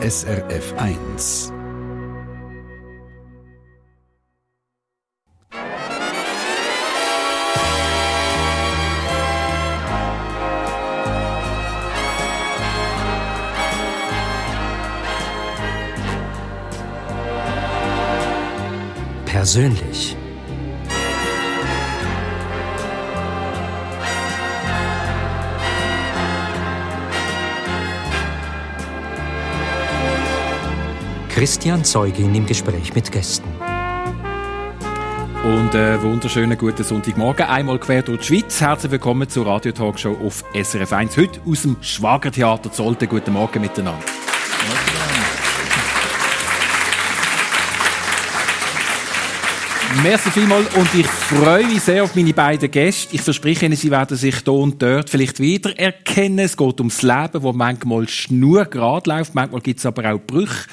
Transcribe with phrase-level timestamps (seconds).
[0.00, 1.52] SRF 1.
[19.26, 20.16] Persönlich.
[31.38, 33.48] Christian Zeugin im Gespräch mit Gästen.
[35.44, 37.46] Und äh, wunderschönen guten Sonntagmorgen.
[37.46, 38.60] Einmal quer durch die Schweiz.
[38.60, 41.16] Herzlich willkommen zur Radio-Talkshow auf SRF 1.
[41.16, 43.06] Heute aus dem Schwagertheater Zolte.
[43.06, 44.02] Guten Morgen miteinander.
[50.02, 53.14] Merci vielmals und ich freue mich sehr auf meine beiden Gäste.
[53.14, 56.40] Ich verspreche Ihnen, Sie werden sich hier und dort vielleicht wieder erkennen.
[56.40, 60.66] Es geht ums Leben, wo manchmal schnurgerade läuft, manchmal gibt es aber auch Brüche.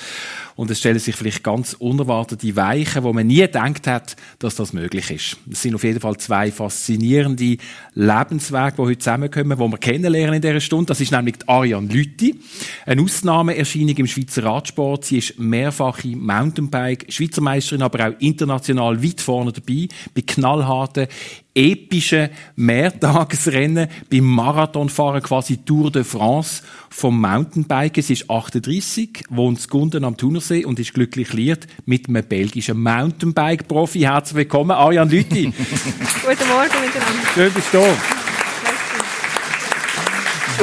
[0.56, 4.72] Und es stellen sich vielleicht ganz unerwartete Weichen, wo man nie gedacht hat, dass das
[4.72, 5.38] möglich ist.
[5.52, 7.58] Es sind auf jeden Fall zwei faszinierende
[7.94, 10.86] Lebenswege, die heute zusammenkommen, die wir kennenlernen in dieser Stunde.
[10.86, 12.40] Das ist nämlich die Ariane Lütti.
[12.86, 15.06] Eine Ausnahmeerscheinung im Schweizer Radsport.
[15.06, 21.08] Sie ist mehrfache Mountainbike, Schweizer Meisterin, aber auch international weit vorne dabei, bei knallharten
[21.56, 28.04] epische Mehrtagesrennen beim Marathonfahren, quasi Tour de France vom Mountainbiken.
[28.04, 34.02] Sie ist 38, wohnt Gunden am Thunersee und ist glücklich liiert mit einem belgischen Mountainbike-Profi.
[34.02, 35.46] Herzlich willkommen, Ariane Lüthi.
[35.54, 37.28] Guten Morgen miteinander.
[37.34, 38.26] Schön, bist du da.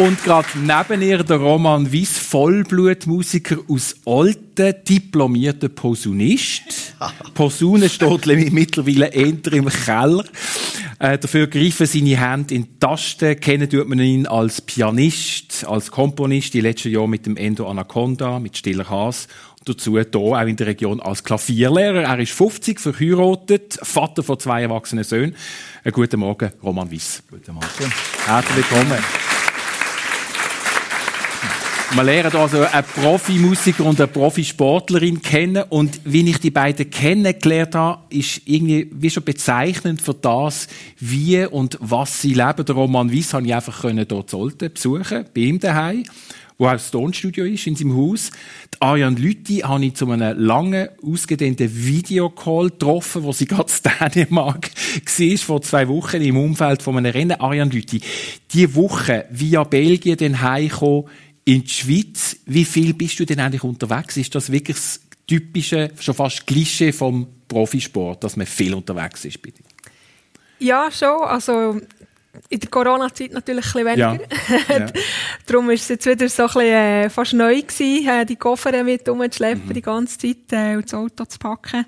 [0.00, 6.94] Und gerade neben ihr der Roman Wies, Vollblutmusiker aus Olten, diplomierter Posaunist.
[7.34, 10.24] Posaune steht mittlerweile eher im Keller.
[11.02, 13.34] Äh, dafür greifen seine Hände in die Tasten.
[13.40, 18.38] Kennen tut man ihn als Pianist, als Komponist, die letzten Jahre mit dem Endo Anaconda,
[18.38, 19.26] mit Stiller Haas.
[19.58, 22.02] Und dazu hier auch in der Region als Klavierlehrer.
[22.02, 25.34] Er ist 50, verheiratet, Vater von zwei erwachsenen Söhnen.
[25.82, 27.24] Einen guten Morgen, Roman Wies.
[27.28, 27.92] Guten Morgen.
[28.24, 29.31] Herzlich willkommen.
[31.94, 35.64] Wir lernen also einen Profimusiker und eine Profisportlerin kennen.
[35.68, 41.44] Und wie ich die beiden kennengelernt habe, ist irgendwie wie schon bezeichnend für das, wie
[41.44, 42.64] und was sie leben.
[42.64, 46.04] Der Roman Weiss habe ich einfach dort Zolte besuchen, bei ihm daheim,
[46.56, 48.30] wo auch das Tonstudio ist, in seinem Haus.
[48.74, 53.70] Die Ariane Lütti habe ich zu einem langen, ausgedehnten Videocall getroffen, wo sie gerade
[54.00, 57.38] in Dänemark war, vor zwei Wochen im Umfeld von einem Rennen.
[57.38, 58.00] Ariane Lütti,
[58.50, 61.10] diese Woche via Belgien den heimgekommen,
[61.44, 62.36] in die Schweiz.
[62.46, 64.16] Wie viel bist du denn eigentlich unterwegs?
[64.16, 69.40] Ist das wirklich das typische, schon fast Klischee vom Profisport, dass man viel unterwegs ist?
[69.42, 69.62] Bitte?
[70.58, 71.22] Ja, schon.
[71.22, 71.80] Also
[72.48, 74.28] in der Corona-Zeit natürlich ein bisschen weniger.
[74.68, 74.78] Ja.
[74.78, 74.86] Ja.
[75.46, 78.82] Darum war es jetzt wieder so ein bisschen, äh, fast neu gewesen, äh, die Koffer
[78.84, 79.74] mit rumzuschleppen Mhm.
[79.74, 81.84] die ganze Zeit äh, und das Auto zu packen.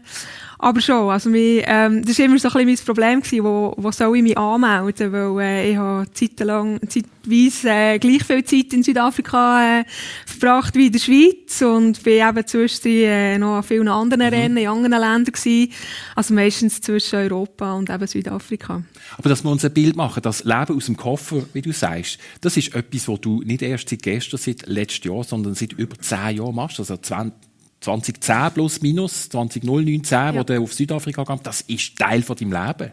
[0.58, 3.74] Aber schon, also mich, ähm, das war immer so ein bisschen mein Problem gewesen, wo,
[3.76, 8.72] wo soll ich mich anmelden, weil äh, ich habe zeitlang, zeitweise äh, gleich viel Zeit
[8.72, 9.84] in Südafrika äh,
[10.26, 14.56] verbracht wie in der Schweiz und bin eben zwischendurch äh, noch an vielen anderen Rennen
[14.56, 15.72] in anderen Ländern gewesen,
[16.14, 18.82] also meistens zwischen Europa und eben Südafrika.
[19.16, 22.18] Aber dass wir uns ein Bild machen, das Leben aus dem Koffer, wie du sagst,
[22.40, 25.98] das ist etwas, was du nicht erst seit gestern, seit letztem Jahr, sondern seit über
[25.98, 26.78] zehn Jahren machst.
[26.80, 27.32] Also 20,
[27.80, 30.34] 2010 plus minus, 2019, Ja.
[30.34, 32.92] wo du auf Südafrika kam, das ist Teil von deinem Leben.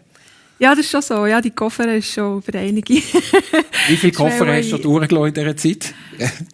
[0.62, 1.26] Ja, das ist schon so.
[1.26, 2.94] Ja, die Koffer ist schon über einige.
[3.88, 5.92] Wie viele Koffer hast du durchgelassen in dieser Zeit?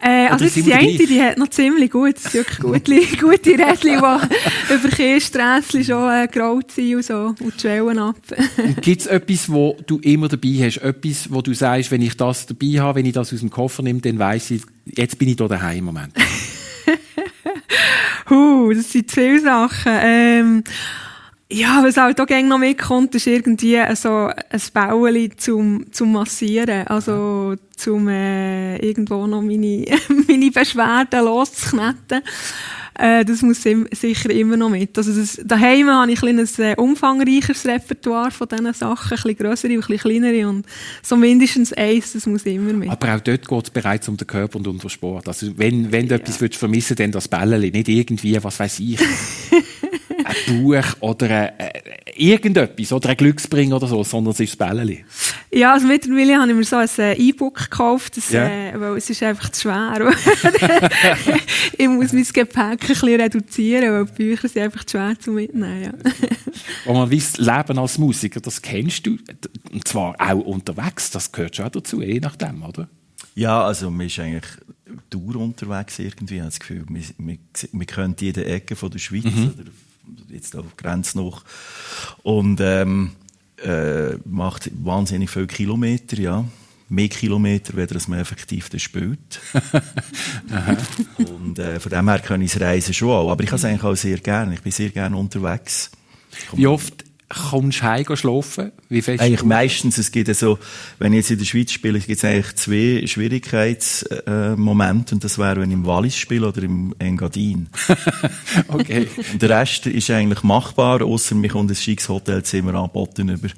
[0.01, 2.15] äh, also jetzt die eine, die hat noch ziemlich gut.
[2.15, 7.35] Das sind wirklich gute, gute Rädchen, die über Kiessträsschen schon äh, graut sind und so.
[7.39, 8.15] Und die Schwellen ab.
[8.57, 10.77] Und gibt es etwas, wo du immer dabei hast?
[10.77, 13.83] Etwas, wo du sagst, wenn ich das dabei habe, wenn ich das aus dem Koffer
[13.83, 16.13] nehme, dann weiss ich, jetzt bin ich hier daheim im Moment.
[18.29, 19.91] Huh, das sind zu viele Sachen.
[20.03, 20.63] Ähm,
[21.51, 26.85] ja, was halt auch gerne noch mitkommt, ist irgendwie so ein Bauli zum, zum Massieren.
[26.87, 29.85] Also, zum äh, irgendwo noch meine,
[30.27, 32.21] meine Beschwerden loszuknetten.
[32.99, 34.97] Äh, das muss im, sicher immer noch mit.
[34.97, 39.37] Also das, daheim habe ich ein kleines, äh, umfangreicheres Repertoire von diesen Sachen, ein bisschen
[39.37, 40.65] grössere und ein bisschen kleinere und
[41.01, 42.89] so mindestens eins, das muss immer mit.
[42.89, 45.29] Aber auch dort geht es bereits um den Körper und um den Sport.
[45.29, 47.71] Also wenn, wenn du etwas willst vermissen dann das Bälleli.
[47.71, 48.99] Nicht irgendwie, was weiß ich,
[50.29, 51.71] ein Buch oder ein, äh,
[52.15, 55.03] irgendetwas oder ein Glücksbringer oder so, sondern es ist das Bälleli.
[55.51, 58.47] Ja, also mittlerweile habe ich mir so ein äh, E-Book gekauft, das, Ja.
[58.47, 60.11] äh, weil es ist einfach zu schwer.
[61.77, 65.31] ich muss mein Gepäck ein bisschen reduzieren, weil die Bücher sind einfach zu schwer zu
[65.31, 65.83] mitnehmen.
[65.83, 65.91] Ja.
[66.85, 69.17] Und man weiss, Leben als Musiker, das kennst du.
[69.71, 72.87] Und zwar auch unterwegs, das gehört schon auch dazu, je nachdem, oder?
[73.35, 74.45] Ja, also man ist eigentlich
[75.09, 76.35] Tour unterwegs irgendwie.
[76.35, 77.37] Ich habe das Gefühl, wir, wir,
[77.71, 79.53] wir können jede Ecke von der Schweiz Mhm.
[79.57, 79.71] oder
[80.29, 81.43] jetzt auf Grenze noch.
[82.23, 83.11] Und ähm,
[83.63, 86.45] äh, macht wahnsinnig viele Kilometer, ja.
[86.91, 89.39] Mehr Kilometer, weder dass man effektiv das spielt.
[91.17, 93.29] Und äh, von dem her kann ich das Reisen schon auch.
[93.29, 94.55] Aber ich habe es eigentlich auch sehr gerne.
[94.55, 95.91] Ich bin sehr gerne unterwegs.
[96.53, 98.71] Wie oft kommst du heim schlafen?
[98.89, 99.21] Wie fest?
[99.21, 100.57] Eigentlich meistens, es gibt also,
[100.97, 104.57] wenn ich jetzt in der Schweiz spiele, gibt es eigentlich zwei Schwierigkeitsmomente.
[104.57, 105.15] Momente.
[105.15, 107.69] und das wäre, wenn ich im Wallis spiele oder im Engadin.
[108.67, 109.07] Okay.
[109.31, 113.49] Und der Rest ist eigentlich machbar, außer mir kommt ein schickes Hotelzimmer angeboten über.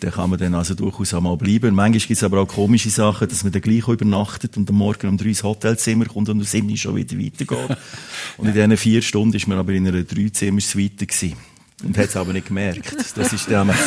[0.00, 1.74] Da kann man dann also durchaus einmal bleiben.
[1.74, 5.08] Manchmal gibt es aber auch komische Sachen, dass man dann gleich übernachtet und am Morgen
[5.08, 7.76] um drei ins Hotelzimmer kommt und um sieben schon wieder weitergeht.
[8.36, 11.36] Und in diesen vier Stunden ist man aber in einer Dreizimmer-Suite gewesen.
[11.84, 12.92] Und hat es aber nicht gemerkt.
[13.14, 13.70] Das ist dann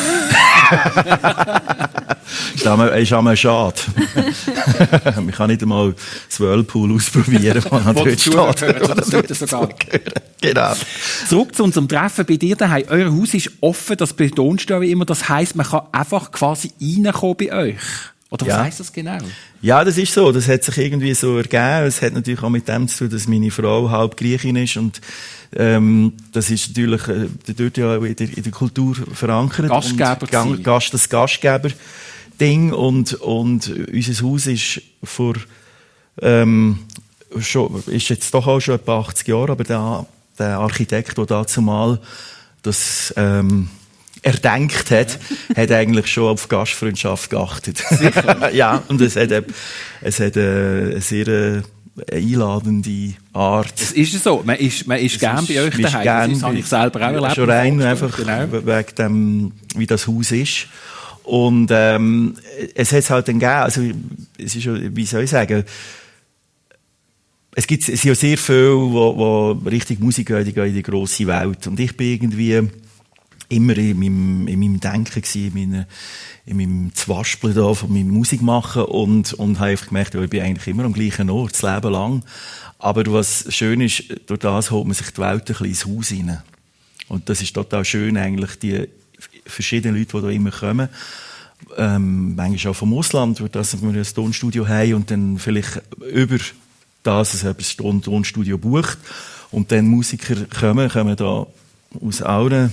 [2.54, 3.76] ist einmal, ist einmal schade.
[5.16, 5.94] Man kann nicht einmal
[6.28, 8.36] das Whirlpool ausprobieren, wenn man Wo dort steht.
[8.98, 9.68] Das sollte sogar.
[10.40, 10.72] Genau.
[11.28, 12.84] Zurück zu unserem Treffen bei dir daheim.
[12.88, 15.04] Euer Haus ist offen, das betonst du auch immer.
[15.04, 17.76] Das heisst, man kann einfach quasi reinkommen bei euch.
[18.30, 18.62] Oder was Ja.
[18.64, 19.18] heisst das genau?
[19.60, 20.32] Ja, das ist so.
[20.32, 21.86] Das hat sich irgendwie so ergeben.
[21.86, 25.00] Es hat natürlich auch mit dem zu tun, dass meine Frau halb Griechin ist und
[25.54, 29.68] ähm, das ist natürlich äh, dort ja in der, in der Kultur verankert.
[29.68, 30.64] Gastgeber und.
[30.64, 35.34] Gast, das Gastgeber-Ding und, und unser Haus ist vor
[36.20, 36.78] ähm,
[37.38, 40.06] schon, ist jetzt doch auch schon etwa 80 Jahre, aber der,
[40.38, 42.00] der Architekt, der dazu mal
[42.62, 43.68] das ähm,
[44.22, 45.18] erdenkt hat,
[45.56, 47.82] hat eigentlich schon auf Gastfreundschaft geachtet.
[48.52, 49.30] ja, und es hat,
[50.00, 51.62] es hat äh, eine sehr äh,
[52.10, 53.74] einladende Art.
[53.80, 54.42] Es ist so.
[54.44, 56.02] Man ist, man ist gern bei euch daheim.
[56.02, 57.34] gern das habe ich selber auch erlebt.
[57.34, 57.90] Schon rein Genau.
[57.90, 60.66] einfach wegen dem, wie das Haus ist.
[61.24, 62.34] Und ähm,
[62.74, 63.82] es hat es halt dann gegeben, also
[64.38, 65.64] es ist, wie soll ich sagen,
[67.54, 70.74] es gibt es sind ja sehr viele, wo, wo richtig Musik gehen, die gehen in
[70.74, 71.66] die grosse Welt.
[71.66, 72.68] Und ich bin irgendwie
[73.52, 75.86] immer in meinem, in meinem Denken in, meiner,
[76.46, 80.66] in meinem Zwaspeln da von meinem Musikmachen und, und habe einfach gemerkt, ich bin eigentlich
[80.66, 82.24] immer am gleichen Ort, das Leben lang.
[82.78, 86.10] Aber was schön ist, durch das holt man sich die Welt ein bisschen ins Haus
[86.10, 86.42] rein.
[87.08, 88.88] Und das ist total schön eigentlich, die
[89.46, 90.88] verschiedenen Leute, die da immer kommen.
[91.76, 95.80] Ähm, manchmal auch vom Ausland, durch das wir ein Tonstudio haben und dann vielleicht
[96.12, 96.38] über
[97.02, 98.98] das ein Ton- Tonstudio bucht.
[99.50, 101.46] Und dann Musiker kommen, kommen da
[102.00, 102.72] aus allen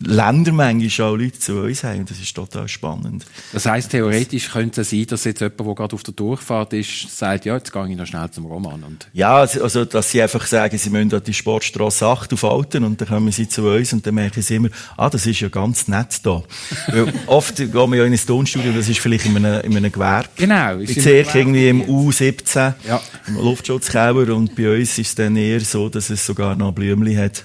[0.00, 2.00] Ländern manchmal auch Leute zu uns haben.
[2.00, 3.26] Und das ist total spannend.
[3.52, 7.18] Das heisst, theoretisch könnte es sein, dass jetzt jemand, der gerade auf der Durchfahrt ist,
[7.18, 8.84] sagt, ja, jetzt gehe ich noch schnell zum Roman.
[8.84, 12.44] Und Ja, also, also, dass sie einfach sagen, sie müssen an die Sportstraße 8 auf
[12.44, 15.40] Alten und dann kommen sie zu uns und dann merken sie immer, ah, das ist
[15.40, 16.42] ja ganz nett da.
[16.88, 19.90] Weil oft gehen wir ja in ein Tonstudio, das ist vielleicht in einem, in einem
[19.90, 20.28] Gewerbe.
[20.36, 22.08] Genau, ist Ich sehe irgendwie im Gewerbe.
[22.08, 23.00] U17, Ja.
[23.26, 27.18] im Luftschutzkeller und bei uns ist es dann eher so, dass es sogar noch Blümchen
[27.18, 27.44] hat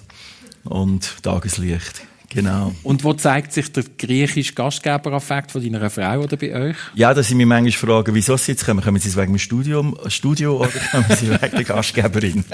[0.65, 2.03] und Tageslicht.
[2.33, 2.73] Genau.
[2.83, 6.75] Und wo zeigt sich der griechische Gastgeberaffekt von deiner Frau oder bei euch?
[6.95, 8.83] Ja, dass ich mich manchmal frage, wieso sie jetzt kommen.
[8.83, 12.45] Kommen sie wegen dem Studium, Studio oder kommen sie wegen der Gastgeberin?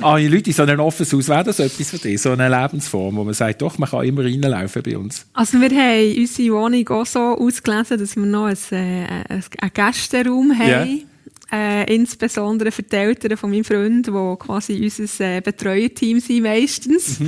[0.00, 2.22] Ah, die Leute in so einem offenes Haus, wäre das etwas für dich?
[2.22, 5.26] So eine Lebensform, wo man sagt, doch, man kann immer reinlaufen bei uns.
[5.34, 9.72] Also wir haben unsere Wohnung auch so ausgelesen, dass wir noch ein, äh, ein, einen
[9.74, 11.02] Gästeraum haben.
[11.54, 17.20] Äh, insbesondere für die Eltern von meinem Freund, die quasi unser äh, Betreuerteam sind meistens.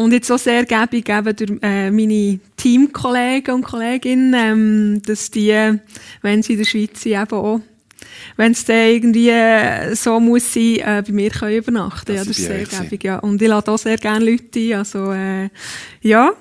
[0.00, 5.78] Und jetzt auch sehr gäbig eben durch äh, meine Teamkollegen und Kolleginnen, ähm, dass die,
[6.22, 7.60] wenn sie in der Schweiz sind, eben auch
[8.38, 12.12] wenn es dann irgendwie äh, so muss sein, äh, bei mir können übernachten.
[12.12, 13.18] Ja, Dass das ist sehr gäbig, ja.
[13.18, 14.78] Und ich lade auch sehr gerne Leute ein.
[14.78, 15.50] Also, äh,
[16.00, 16.32] ja,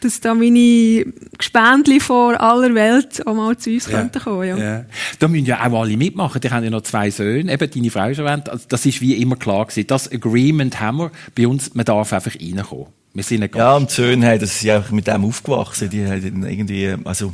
[0.00, 1.06] dass da meine
[1.38, 4.48] Gespendli vor aller Welt auch mal zu uns könnten kommen.
[4.48, 4.56] Ja.
[4.56, 4.84] Ja.
[5.18, 6.40] Da müssen ja auch alle mitmachen.
[6.40, 7.52] Die haben ja noch zwei Söhne.
[7.52, 8.48] Eben, deine Frau ist erwähnt.
[8.48, 9.86] Also, das ist wie immer klar gewesen.
[9.86, 11.10] Das Agreement haben wir.
[11.34, 12.86] Bei uns, man darf einfach reinkommen.
[13.14, 15.88] Wir sind eine Ja, und die Söhne haben, das sind einfach mit dem aufgewachsen.
[15.88, 17.32] Die haben dann irgendwie, also,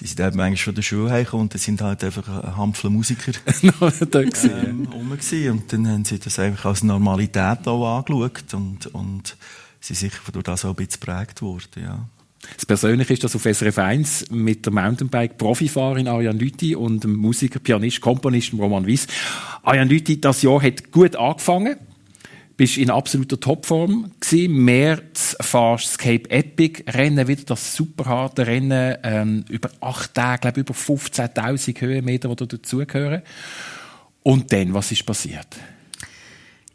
[0.00, 2.88] die sind eben eigentlich von der Schule heimgekommen und die sind halt einfach ein Hampfler
[2.88, 3.32] Musiker
[4.10, 5.50] da ähm, rum gewesen.
[5.50, 9.36] Und dann haben sie das einfach als Normalität auch angeschaut und, und
[9.80, 12.08] sind sicher durch das auch ein bisschen geprägt worden, ja.
[12.54, 17.58] Das Persönliche ist, dass auf SRF 1 mit der Mountainbike-Profifahrerin Ariane Lüthi und dem Musiker,
[17.58, 19.06] Pianist, Komponist Roman Weiss.
[19.62, 21.76] Ariane Lüthi, das Jahr hat gut angefangen.
[22.56, 24.64] Bist in absoluter Topform gewesen.
[24.64, 30.40] März fahrst das Cape Epic Rennen, wieder das super harte Rennen, ähm, über acht Tage,
[30.40, 33.22] glaube über 15.000 Höhenmeter, die da dazugehören.
[34.22, 35.56] Und dann, was ist passiert?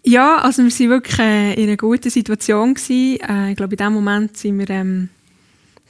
[0.05, 2.74] Ja, also wir waren wirklich äh, in einer guten Situation.
[2.74, 3.19] Gewesen.
[3.22, 5.10] Äh, ich glaube, in dem Moment sind wir ähm,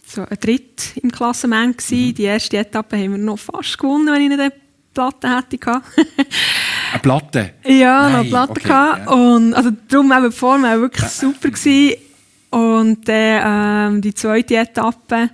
[0.05, 2.13] so ein Dritt im Klassement gewesen.
[2.13, 4.53] Die erste Etappe haben wir noch fast gewonnen, wenn ich nicht
[4.93, 5.58] Platte hätte.
[6.91, 7.53] Eine Platte?
[7.65, 9.12] ja, noch Nein, eine Platte okay, ja.
[9.12, 11.98] Und, also, darum eben die Form wirklich super gewesen.
[12.51, 15.32] Und dann, ähm, die zweite Etappe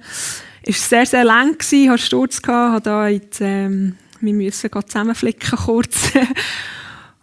[0.63, 1.83] ist sehr, sehr lang gewesen.
[1.83, 6.11] Ich hatte Sturz gehabt, habe da die, ähm, wir müssen gerade zusammenflicken kurz.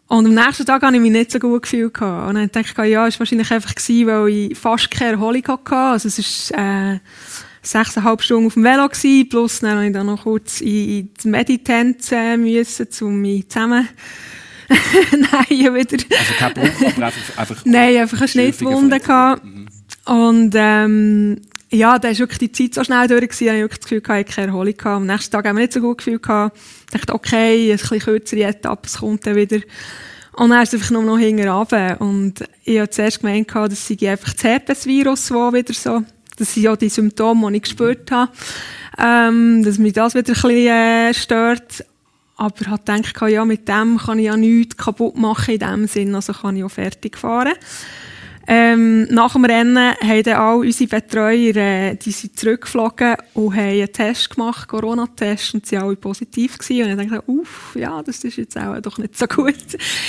[0.09, 2.01] Und am nächsten Tag hatte ich mich nicht so gut gefühlt.
[2.01, 5.43] Und dann dachte ich, ja, es war wahrscheinlich einfach, gewesen, weil ich fast keine Erholung
[5.47, 5.75] hatte.
[5.75, 6.99] Also es war äh,
[7.63, 11.11] sechseinhalb Stunden auf dem Velo, gewesen, plus dann musste ich dann noch kurz in, in
[11.23, 13.89] die Meditenz äh, müssen, um mich zusammen...
[15.13, 16.05] Nein, wieder...
[16.19, 17.39] Also kein Bruch, aber einfach...
[17.39, 19.43] einfach Nein, einfach eine Schnittwunde gehabt.
[20.07, 23.89] Und ähm, ja, da war wirklich die Zeit so schnell durch, gewesen, ich wirklich das
[23.89, 24.81] Gefühl, ich hatte keine Erholung.
[24.85, 26.23] Am nächsten Tag haben wir nicht so gut gefühlt.
[26.23, 26.57] Gehabt.
[26.91, 29.61] Dachte, okay, eine bisschen kürzere Etappe, es kommt dann wieder.
[30.37, 31.49] Und dann ist einfach nur noch hinten.
[31.99, 36.03] Und ich habe zuerst gemeint, das sei einfach das Herpesvirus, das wieder so,
[36.37, 38.31] das sind ja die Symptome, die ich gespürt habe,
[38.99, 41.85] ähm, dass mich das wieder ein bisschen äh, stört.
[42.37, 46.15] Aber hat gedacht, ja, mit dem kann ich ja nichts kaputt machen in dem Sinn,
[46.15, 47.55] also kann ich auch fertig fahren.
[48.49, 53.61] Ähm, nach dem Rennen haben dann all unsere Betreuer, äh, die sind zurückgeflogen und haben
[53.61, 56.93] einen Test gemacht, Corona-Test, und sie waren alle positiv gewesen.
[56.93, 59.55] Und ich dachte, uff, ja, das ist jetzt auch doch nicht so gut.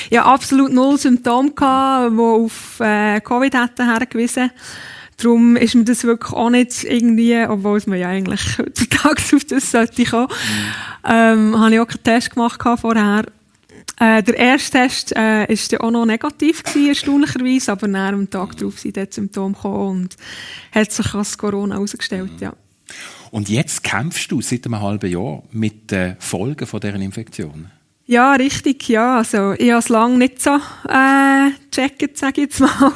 [0.09, 4.51] Ich hatte absolut null Symptome, gehabt, die auf äh, Covid hätten hergewiesen
[5.19, 9.43] Darum ist mir das wirklich auch nicht irgendwie, obwohl es mir ja eigentlich heutzutage auf
[9.45, 10.27] das sollte kommen,
[11.03, 13.23] ähm, habe ich auch keinen Test gemacht vorher.
[13.99, 18.29] Äh, der erste Test äh, ist dann auch noch negativ gewesen, erstaunlicherweise, aber nach am
[18.29, 20.17] Tag darauf sind die Symptome gekommen und
[20.71, 22.53] hat sich als Corona herausgestellt, ja.
[23.31, 27.71] Und jetzt kämpfst du seit einem halben Jahr mit den Folgen von dieser Infektion.
[28.05, 29.17] Ja, richtig, ja.
[29.17, 30.55] Also, ich habe es lange nicht so
[30.87, 32.93] äh, gecheckt, sage ich jetzt mal.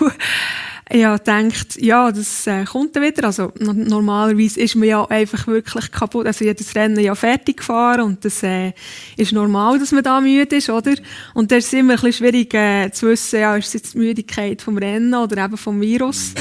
[0.93, 3.25] Habe gedacht, ja, das äh, kommt dann wieder.
[3.25, 6.27] Also, no normalerweise ist man ja einfach wirklich kaputt.
[6.27, 8.73] Also, das Rennen ja fertig gefahren und das äh,
[9.15, 10.93] ist normal, dass man da müde ist, oder?
[11.33, 13.93] Und da ist es immer ein bisschen schwierig äh, zu wissen, ja, ist es jetzt
[13.93, 16.33] die Müdigkeit vom Rennen oder eben vom Virus.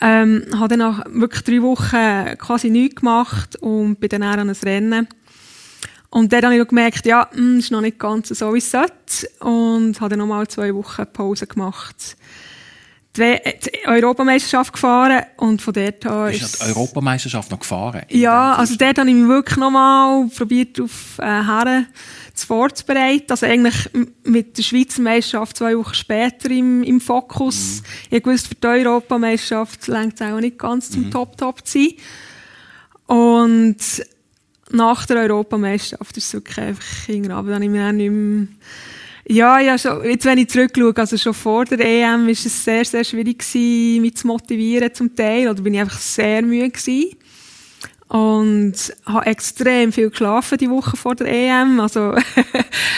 [0.00, 4.48] Ähm, habe dann nach wirklich drei Wochen quasi nichts gemacht und bin dann auch an
[4.48, 5.08] ein Rennen.
[6.08, 9.28] Und dann habe ich gemerkt, ja, mh, ist noch nicht ganz so, wie es sollte.
[9.38, 12.16] Und habe dann nochmal zwei Wochen Pause gemacht.
[13.20, 18.02] Die, die Europameisterschaft gefahren und von dort an Ist ist die Europameisterschaft noch gefahren?
[18.08, 21.86] ja, also dort habe ich mich wirklich nochmal probiert, auf äh, Herren
[22.32, 23.26] zu vorzubereiten.
[23.28, 23.90] Also eigentlich
[24.24, 27.82] mit der Schweizer Meisterschaft zwei Wochen später im, im Fokus.
[28.08, 31.94] Ich wusste, für die Europameisterschaft längt es auch nicht ganz zum Top-Top zu sein.
[33.06, 33.76] Und
[34.70, 37.28] nach der Europameisterschaft ist es wirklich einfach runter.
[37.28, 38.48] Da habe ich mir auch nicht mehr
[39.30, 42.84] ja, ja, schon, jetzt wenn ich zurückschaue, also schon vor der EM war es sehr,
[42.84, 47.16] sehr schwierig gewesen, mich zu motivieren zum Teil, oder bin ich einfach sehr müde gewesen.
[48.08, 48.74] Und
[49.06, 52.12] habe extrem viel geschlafen die Woche vor der EM, also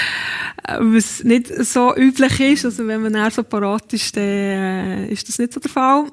[0.79, 5.29] was nicht so üblich ist, also wenn man eher so parat ist, dann äh, ist
[5.29, 6.07] das nicht so der Fall.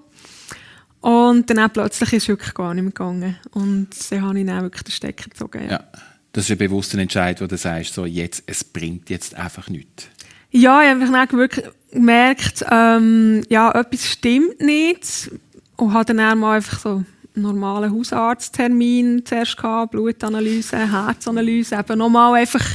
[0.99, 3.37] Und dann plötzlich ist es wirklich gar nicht mehr gegangen.
[3.51, 5.63] Und dann habe ich dann wirklich den Stecker gezogen.
[5.63, 5.71] Ja.
[5.71, 5.87] Ja.
[6.31, 10.07] Das ist ein bewusster Entscheid, wo du sagst, so, jetzt, es bringt jetzt einfach nichts.
[10.51, 15.31] Ja, ich habe einfach wirklich gemerkt, ähm, ja, etwas stimmt nicht.
[15.75, 17.05] Und habe dann mal einfach so einen
[17.35, 22.65] normalen Hausarzttermin zuerst gehabt, Blutanalyse, Herzanalyse, eben nochmal einfach,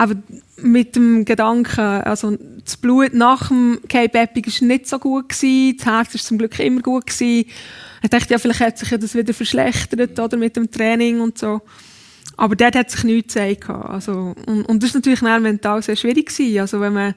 [0.00, 0.22] eben
[0.56, 5.86] mit dem Gedanken, also das Blut nach dem Cape-Epic war nicht so gut gewesen, das
[5.86, 7.46] Herz war zum Glück immer gut gewesen.
[8.02, 11.60] Ich dachte, ja, vielleicht hat sich das wieder verschlechtert, oder, mit dem Training und so.
[12.36, 13.70] Aber dort hat sich nichts gezeigt.
[13.70, 16.60] Also, und, und das ist natürlich mental sehr schwierig gewesen.
[16.60, 17.14] Also, wenn man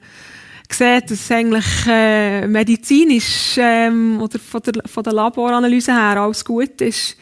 [0.70, 6.82] sieht, dass eigentlich äh, medizinisch ähm, oder von der, von der Laboranalyse her alles gut
[6.82, 7.18] ist,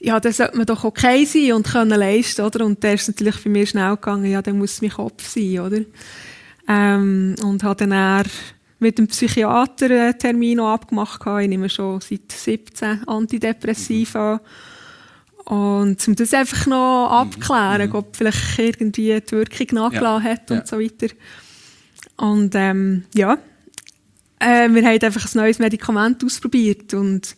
[0.00, 2.64] ja, dann sollte man doch okay sein und können leisten, oder?
[2.64, 5.60] Und der ist natürlich bei mir schnell gegangen, ja, dann muss es mein Kopf sein,
[5.60, 5.80] oder?
[6.68, 8.24] Ähm, und habe dann eher
[8.80, 11.20] mit dem Psychiater einen Termin abgemacht.
[11.40, 14.40] Ich nehme schon seit 17 Antidepressiva.
[15.44, 20.66] Und um das einfach noch abklären, ob vielleicht irgendwie die Wirkung nachgelassen hat und Ja.
[20.66, 21.12] so weiter.
[22.16, 23.38] Und ähm, ja,
[24.38, 27.36] äh, wir haben einfach ein neues Medikament ausprobiert und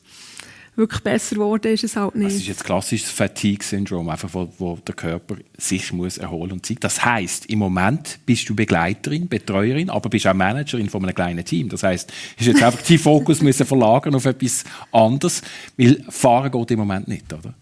[0.77, 2.49] wirklich besser geworden ist es halt Das ist nicht.
[2.49, 6.81] jetzt klassisches Fatigue-Syndrom, einfach wo, wo der Körper sich muss erholen und zeigen.
[6.81, 11.45] Das heißt, im Moment bist du Begleiterin, Betreuerin, aber bist auch Managerin von einem kleinen
[11.45, 11.69] Team.
[11.69, 15.43] Das heißt, ist jetzt einfach dein Fokus müssen verlagern auf etwas anderes,
[15.77, 17.55] weil Fahren geht im Moment nicht, oder?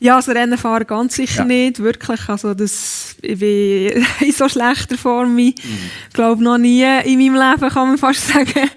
[0.00, 1.44] Ja, also Rennen fahren ganz sicher Ja.
[1.44, 2.28] nicht, wirklich.
[2.28, 5.90] Also das, ich bin in so schlechter Form wie, Mhm.
[6.12, 8.70] glaube noch nie in meinem Leben, kann man fast sagen.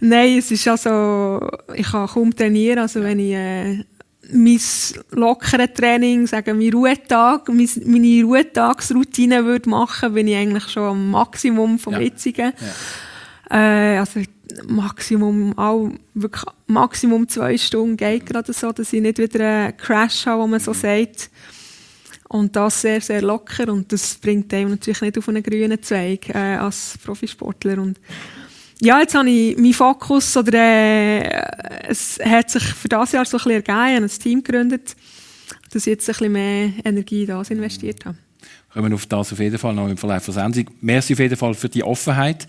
[0.00, 3.84] Nein, es ist also, ich kann kaum trainieren, also wenn ich, äh,
[4.32, 4.60] mein
[5.10, 11.78] lockeres Training, sagen wir Ruhetag, meine Ruhetagsroutine würde machen, bin ich eigentlich schon am Maximum
[11.78, 12.00] vom ja.
[12.00, 12.52] jetzigen.
[12.58, 12.66] Ja.
[13.50, 14.20] Äh, also
[14.66, 20.26] Maximum, auch, wirklich Maximum zwei Stunden geht gerade so, dass ich nicht wieder einen Crash
[20.26, 21.30] habe, wo man so sagt.
[22.28, 26.30] Und das sehr, sehr locker und das bringt einem natürlich nicht auf einen grünen Zweig
[26.30, 27.78] äh, als Profisportler.
[27.78, 28.00] Und
[28.80, 33.36] ja, jetzt habe ich meinen Fokus, oder äh, es hat sich für das Jahr so
[33.36, 34.96] ein bisschen ergeben, ich ein Team gegründet,
[35.70, 38.16] dass ich jetzt ein bisschen mehr Energie in das investiert habe.
[38.72, 40.68] Kommen wir auf das auf jeden Fall noch im Verlauf der Sendung.
[40.80, 42.48] Merci auf jeden Fall für die Offenheit.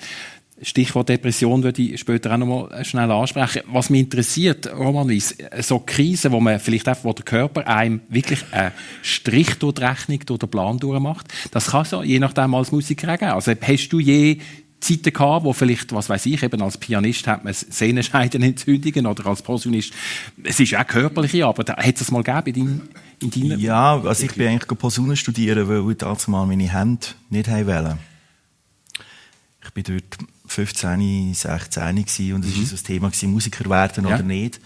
[0.62, 3.64] Stichwort Depression würde ich später auch noch mal schnell ansprechen.
[3.68, 8.02] Was mich interessiert, Roman Weiss, so Krisen, wo man vielleicht einfach, wo der Körper einem
[8.08, 8.72] wirklich einen
[9.02, 13.18] Strich durch die Rechnung, durch den Plan durchmacht, das kann so je nachdem als Musiker
[13.18, 13.32] geben.
[13.32, 14.38] Also hast du je
[14.80, 19.42] Zeiten gehabt, wo vielleicht, was weiß ich, eben als Pianist hat man Sehnenscheidenentzündungen oder als
[19.42, 19.94] Posaunist,
[20.44, 21.72] es ist auch körperliche Arbeit.
[21.72, 22.56] Hat es mal gegeben
[23.20, 26.72] in, dein, in deiner Ja, also ich bin eigentlich Posaune studieren, weil ich damals meine
[26.72, 27.98] Hände nicht wollen.
[29.64, 30.18] Ich bin dort
[30.56, 32.60] 15, 16 gewesen, und es mhm.
[32.60, 34.16] war so das Thema, gewesen, Musiker werden ja.
[34.16, 34.60] oder nicht.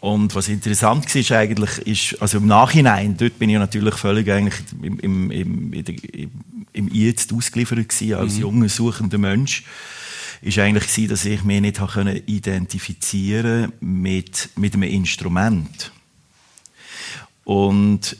[0.00, 4.30] Und was interessant war, ist eigentlich, ist, also im Nachhinein, dort bin ich natürlich völlig
[4.30, 6.30] eigentlich im, im, im, im,
[6.72, 8.40] im Jetzt ausgeliefert gewesen, als mhm.
[8.40, 9.64] junger, suchender Mensch,
[10.42, 15.92] ist eigentlich gewesen, dass ich mich nicht habe identifizieren mit, mit einem Instrument.
[17.44, 18.16] Und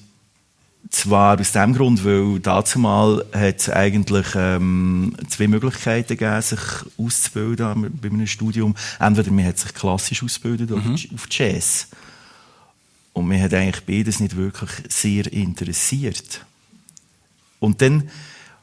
[0.91, 6.61] zwar aus dem Grund, weil dazu mal hat es eigentlich ähm, zwei Möglichkeiten gegeben, sich
[6.99, 8.75] auszubilden bei einem Studium.
[8.99, 10.77] Entweder man hat sich klassisch ausgebildet mhm.
[10.77, 11.89] oder auf Jazz.
[13.13, 16.45] Und mir hat eigentlich beides nicht wirklich sehr interessiert.
[17.61, 18.09] Und dann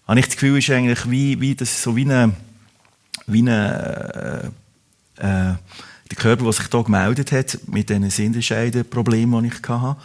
[0.07, 2.33] habe ich das Gefühl, ist eigentlich wie, wie das so wie eine,
[3.25, 4.51] wie eine
[5.17, 5.55] äh, äh,
[6.09, 9.99] der Körper, der sich da gemeldet hat mit diesen Sinnentscheiden-Problemen, die ich hatte,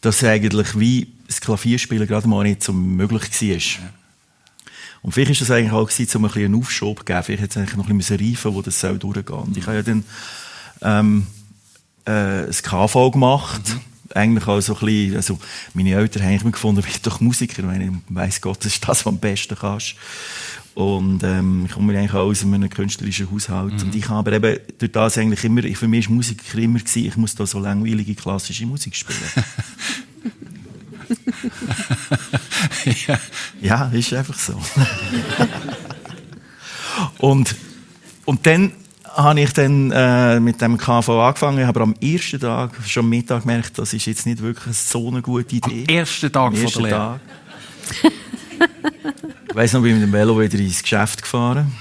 [0.00, 3.90] dass eigentlich wie das Klavierspielen gerade mal nicht so möglich war.
[5.02, 7.22] Und vielleicht ist das eigentlich auch gewesen, um ein bisschen einen Aufschub zu geben.
[7.22, 9.36] Vielleicht hat es eigentlich noch ein bisschen reifen, wo das soll durchgehen.
[9.36, 10.04] Und ich habe ja dann,
[10.82, 11.26] ähm,
[12.04, 13.62] äh, das KV gemacht.
[13.68, 13.80] Mhm.
[14.12, 15.38] Eigentlich auch so ein bisschen, also,
[15.72, 17.62] meine Eltern haben mich gefunden, ich bin doch Musiker.
[17.72, 19.94] Ich weiss Gott, das ist das, was du am besten kannst.
[20.74, 23.74] Und, ähm, ich komme eigentlich auch aus einem künstlerischen Haushalt.
[23.74, 23.80] Mhm.
[23.82, 27.06] Und ich habe aber eben durch das eigentlich immer, für mich war Musiker immer gewesen,
[27.06, 29.18] ich muss da so langweilige klassische Musik spielen.
[33.06, 33.18] ja.
[33.60, 34.54] ja, ist einfach so.
[37.18, 37.54] und,
[38.24, 38.72] und dann
[39.04, 43.42] habe ich dann äh, mit dem KV angefangen, aber am ersten Tag, schon am Mittag
[43.42, 45.84] gemerkt, das ist jetzt nicht wirklich so eine gute Idee.
[45.88, 47.20] Am ersten Tag am ersten von der Lehre?
[49.48, 51.72] ich weiss noch, ich bin mit dem Velo wieder ins Geschäft gefahren.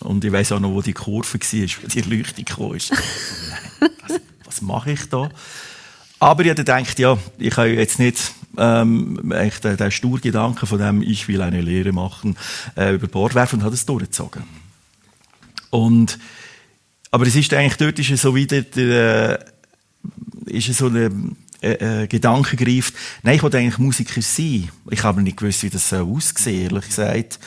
[0.00, 2.70] Und ich weiss auch noch, wo die Kurve war, wo die Leuchte kam.
[2.70, 2.90] was,
[4.44, 5.28] was mache ich da?
[6.20, 11.26] Aber ich gedacht, ja, ich kann jetzt nicht ähm, den, den Sturgedanken von dem, ich
[11.28, 12.36] will eine Lehre machen,
[12.76, 14.42] äh, über Bord werfen und habe es durchgezogen.
[15.70, 16.18] Und,
[17.10, 19.40] aber es ist eigentlich, dort ist es so wieder, der,
[20.46, 21.10] äh, ist es so eine,
[21.62, 24.68] äh, äh, Gedanke greift, nein, ich wollte eigentlich Musiker sein.
[24.90, 27.38] Ich habe nicht gewusst, wie das aussehen, ehrlich gesagt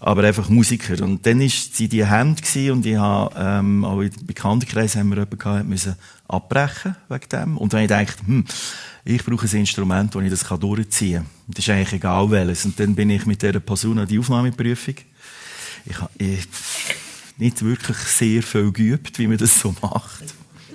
[0.00, 1.02] aber einfach Musiker.
[1.02, 5.16] Und dann war sie die Hand und ich habe, ähm, auch in Bekanntenkreisen haben wir
[5.16, 5.68] jemanden gehabt,
[6.28, 7.56] abbrechen wegen dem.
[7.58, 8.44] Und habe ich gedacht, hm,
[9.04, 11.30] ich brauche ein Instrument, wo ich das durchziehen kann.
[11.48, 12.64] Das ist eigentlich egal welches.
[12.66, 14.94] Und dann bin ich mit dieser Person an die Aufnahmeprüfung.
[15.86, 16.10] Ich habe
[17.38, 20.24] nicht wirklich sehr viel geübt, wie man das so macht.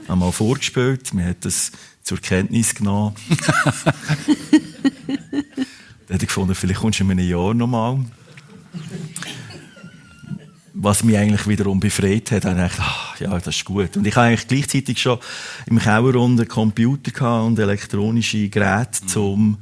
[0.02, 3.16] Ich habe mal vorgespielt, mir hat das zur Kenntnis genommen.
[3.86, 3.86] dann
[6.10, 8.00] habe ich gefunden, vielleicht kommst du in einem Jahr nochmal
[10.74, 13.96] was mich eigentlich wiederum befreit hat, ich gedacht, ach, ja, das ist gut.
[13.96, 15.20] Und ich habe eigentlich gleichzeitig schon
[15.68, 19.08] im Keller einen Computer und elektronische Geräte mhm.
[19.08, 19.58] zum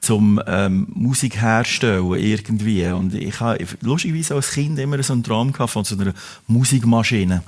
[0.00, 5.50] zum ähm, Musik herstellen irgendwie und ich habe lustigerweise als Kind immer so einen Traum
[5.50, 6.12] gehabt von so einer
[6.46, 7.42] Musikmaschine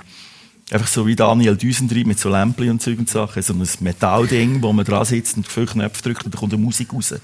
[0.71, 4.59] einfach so wie Daniel Düsentrieb mit so Lämpchen und Zeug und Sachen so ein Metallding
[4.63, 7.13] wo man dran sitzt und viele Knöpfe drückt und dann kommt eine Musik raus.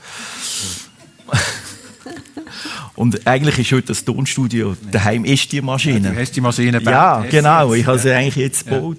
[2.96, 6.10] Und eigentlich ist heute das Tonstudio daheim ist die Maschine.
[6.10, 6.94] Ja, du hast die Maschine gebaut.
[6.94, 7.74] Ja, genau.
[7.74, 8.98] Ich habe sie eigentlich jetzt gebaut.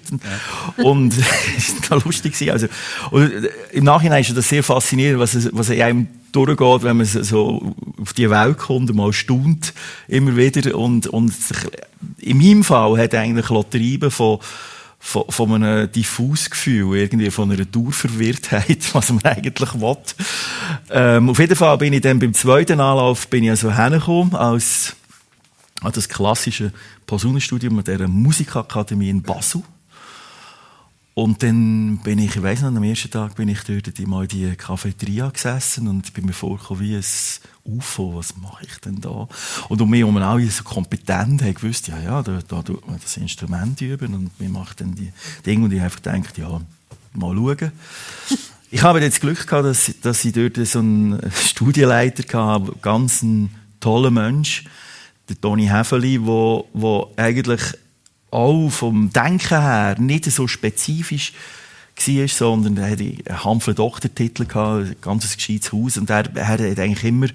[0.77, 0.83] Ja.
[0.83, 1.13] Und
[1.57, 2.51] es war lustig.
[2.51, 2.67] Also,
[3.11, 3.31] und
[3.71, 8.13] Im Nachhinein ist das sehr faszinierend, was, es, was einem durchgeht, wenn man so auf
[8.13, 9.73] die Welt kommt mal staunt,
[10.07, 10.75] immer wieder.
[10.75, 11.33] Und, und
[12.19, 14.39] in meinem Fall hat eigentlich Lotterien von
[15.05, 19.97] von, von einem diffus Gefühl, irgendwie von einer Dauerverwirrtheit, was man eigentlich will.
[20.89, 24.95] Ähm, auf jeden Fall bin ich dann beim zweiten Anlauf bin ich also hergekommen als
[25.81, 26.73] an das klassische
[27.05, 29.61] Posaunenstudium an dieser Musikakademie in Basel.
[31.15, 34.27] Und dann bin ich, ich weiss noch, am ersten Tag bin ich dort mal in
[34.27, 37.03] die Cafeteria gesessen und bin mir vorgekommen wie ein
[37.63, 39.25] UFO, was mache ich denn da?
[39.69, 42.99] Und um mich herum alle so kompetent haben gewusst, ja, ja, da, da tut man
[43.01, 45.13] das Instrument üben und wir machen dann die
[45.45, 46.59] Dinge und ich einfach gedacht, ja,
[47.13, 47.71] mal schauen.
[48.69, 53.51] Ich habe jetzt Glück gehabt, dass, dass ich dort so einen Studienleiter hatte, ganz ein
[53.79, 54.65] toller Mensch,
[55.29, 57.61] der Toni Häfeli, wo, wo eigentlich
[58.35, 61.33] auch vom Denken her nicht so spezifisch
[61.95, 65.97] war, sondern er hatte einen Hampfler Doktortitel, ein ganz gescheites Haus.
[65.97, 67.27] Und er, er hat eigentlich immer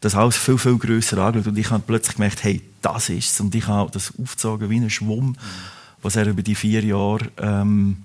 [0.00, 1.48] das alles viel, viel grösser angeschaut.
[1.48, 4.76] Und ich habe plötzlich gemerkt, hey, das ist es und ich habe das aufgezogen wie
[4.76, 5.36] ein Schwamm,
[6.02, 8.02] was er über die vier Jahre ähm,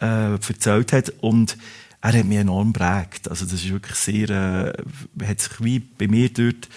[0.00, 1.12] äh, erzählt hat.
[1.20, 1.56] Und
[2.00, 3.30] er hat mich enorm geprägt.
[3.30, 6.68] Also das ist wirklich sehr, äh, hat sich wie bei mir dort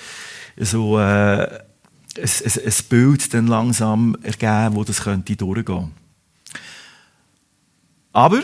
[0.57, 1.47] so äh,
[2.17, 5.91] ein, ein, ein Bild dann langsam ergeben, wo das könnte durchgehen.
[8.13, 8.41] Aber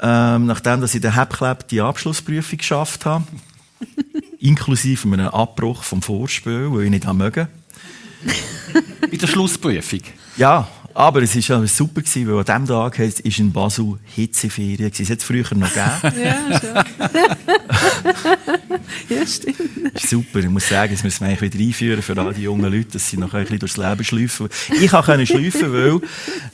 [0.00, 3.24] ähm, nachdem dass ich den Hebkleb die Abschlussprüfung geschafft habe,
[4.38, 7.48] inklusive einem Abbruch vom Vorspiel, weil ich nicht mögen.
[9.10, 10.00] Bei der Schlussprüfung?
[10.36, 14.90] Ja, aber es war super, gewesen, weil an diesem Tag war in Basel Hitzeferien.
[14.92, 16.22] Es hat es früher noch gegeben.
[16.22, 16.84] ja, schon.
[19.08, 19.98] ja, stimmt.
[19.98, 22.92] Super, ich muss sagen, das müssen wir eigentlich wieder einführen für all die jungen Leute,
[22.92, 24.48] dass sie noch ein bisschen durchs Leben schleifen.
[24.80, 26.00] Ich konnte schleifen, weil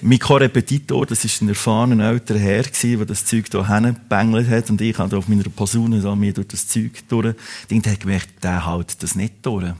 [0.00, 4.80] mein Co-Repetitor, das war ein erfahrener älterer Herr, der das Zeug hier hingebängelt hat und
[4.80, 7.34] ich habe auf meiner Posaune so mir durch das Zeug durch.
[7.68, 9.72] Ich habe gemerkt, der hält das nicht durch.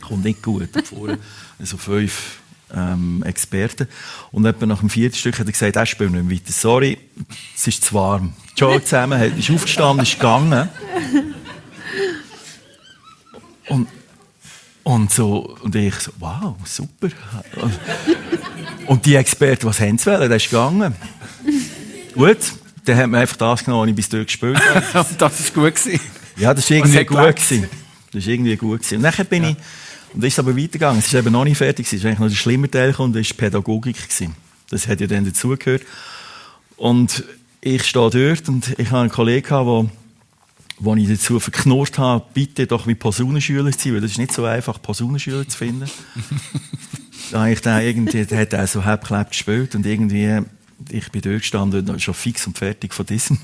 [0.00, 0.68] Kommt nicht gut.
[0.84, 1.18] Vorne
[1.60, 2.40] so fünf
[2.74, 3.88] ähm, Experten.
[4.32, 6.52] Und etwa nach dem vierten Stück hat er gesagt, er spielt nicht mehr weiter.
[6.52, 6.98] Sorry,
[7.56, 8.34] es ist zu warm.
[8.56, 10.68] Joe zusammen hat, ist aufgestanden, ist gegangen.
[13.68, 13.88] Und,
[14.82, 17.08] und, so, und ich so, wow, super.
[18.86, 20.28] Und die Experten, was haben sie wollen?
[20.28, 20.94] Der ist gegangen.
[22.14, 22.38] Gut,
[22.84, 25.06] dann hat man einfach das genommen, was ich bis dort gespielt habe.
[25.18, 25.74] das war gut.
[25.74, 26.00] Gewesen.
[26.36, 27.36] Ja, das war irgendwie gut.
[27.36, 27.68] Gewesen.
[28.12, 28.80] Das war irgendwie gut.
[28.80, 28.96] Gewesen.
[28.96, 29.50] Und dann bin ja.
[29.50, 29.56] ich
[30.14, 31.00] und dann ist es aber weitergegangen.
[31.00, 31.86] Es ist eben noch nicht fertig.
[31.86, 33.96] Es ist eigentlich noch der schlimme Teil gekommen, das war Pädagogik.
[33.96, 34.34] Gewesen.
[34.70, 35.82] Das hat ja dann dazugehört.
[36.76, 37.24] Und
[37.60, 39.90] ich stehe dort und ich habe einen Kollegen gehabt,
[40.78, 44.32] wo, ich dazu verknurrt habe, bitte doch mit Posaunenschüler zu sein, weil das ist nicht
[44.32, 45.90] so einfach, Posaunenschüler zu finden.
[47.32, 50.42] da habe ich dann irgendwie, der hat auch so halbklebt gespielt und irgendwie,
[50.90, 53.38] ich bin dort gestanden, schon fix und fertig von diesem.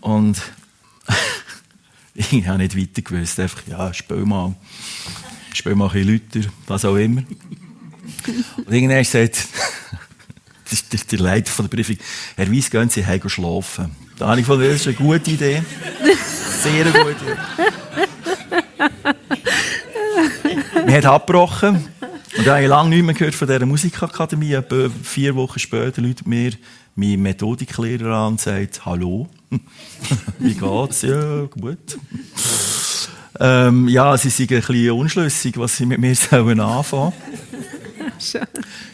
[0.00, 0.42] Und
[2.14, 4.54] ich habe nicht weiter gewusst, einfach, ja, spiel mal
[5.58, 7.22] spiel mal ein Leute, was auch immer.
[8.56, 9.46] Und irgendwann sagt
[10.70, 11.96] das ist der Leiter von der Prüfung,
[12.36, 13.90] Herr Weiss, gehen Sie heim schlafen.
[14.18, 15.62] Da habe ich gefunden, das ist eine gute Idee.
[16.62, 17.36] Sehr gute Idee.
[20.86, 21.88] Wir haben abgebrochen.
[22.36, 24.54] Und da habe ich lange nicht mehr gehört von dieser Musikakademie.
[24.54, 26.52] Etwa vier Wochen später läutet mir
[26.94, 29.28] mein Methodiklehrer an und sagt, hallo,
[30.38, 31.02] wie geht's?
[31.02, 31.98] Ja, gut.
[33.40, 37.12] Ähm, ja, sie sind ein bisschen unschlüssig, was sie mit mir sollen anfangen
[38.18, 38.46] sollen.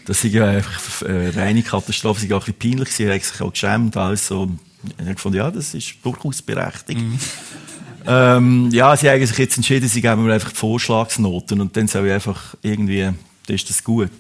[0.07, 2.20] Das ist ja einfach eine reine Katastrophe.
[2.20, 3.96] Sie war auch ein bisschen peinlich, sie haben sich auch geschämt.
[3.96, 4.51] Also,
[4.85, 7.01] ich habe gefunden, ja, das ist durchaus berechtigt.
[7.01, 7.18] Mhm.
[8.07, 11.88] Ähm, ja, sie haben sich jetzt entschieden, sie geben mir einfach die Vorschlagsnoten und dann
[11.88, 13.11] soll ich einfach irgendwie
[13.49, 14.11] dann ist das gut.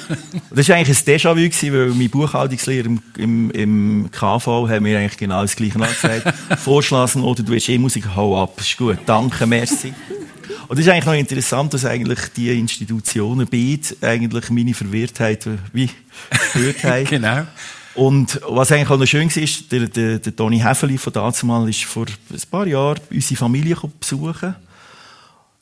[0.50, 5.16] das war eigentlich ein Déjà-vu, weil mein Buchhaltungslehrer im, im, im KV hat mir eigentlich
[5.16, 6.34] genau das Gleiche gesagt.
[6.58, 9.94] Vorschlagen oder du willst eh Musik, hau ab, ist gut, danke, merci.
[10.68, 15.88] Und es ist eigentlich noch interessant, dass eigentlich die Institutionen beide eigentlich meine Verwirrtheit wie
[16.52, 17.04] gehört haben.
[17.04, 17.46] genau.
[17.94, 21.68] Und was eigentlich auch noch schön war, ist, der, der, der Toni Häfeli von dazumal
[21.68, 24.54] ist vor ein paar Jahren unsere Familie besuchen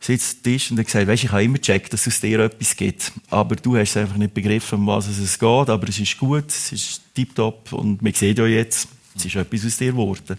[0.00, 3.12] sitzt Tisch und hat gesagt, weißt, ich habe immer gecheckt, dass es dir etwas gibt.
[3.28, 5.68] Aber du hast einfach nicht begriffen, um was es geht.
[5.68, 9.66] Aber es ist gut, es ist tiptop und man sieht ja jetzt, es ist etwas
[9.66, 10.38] aus dir geworden.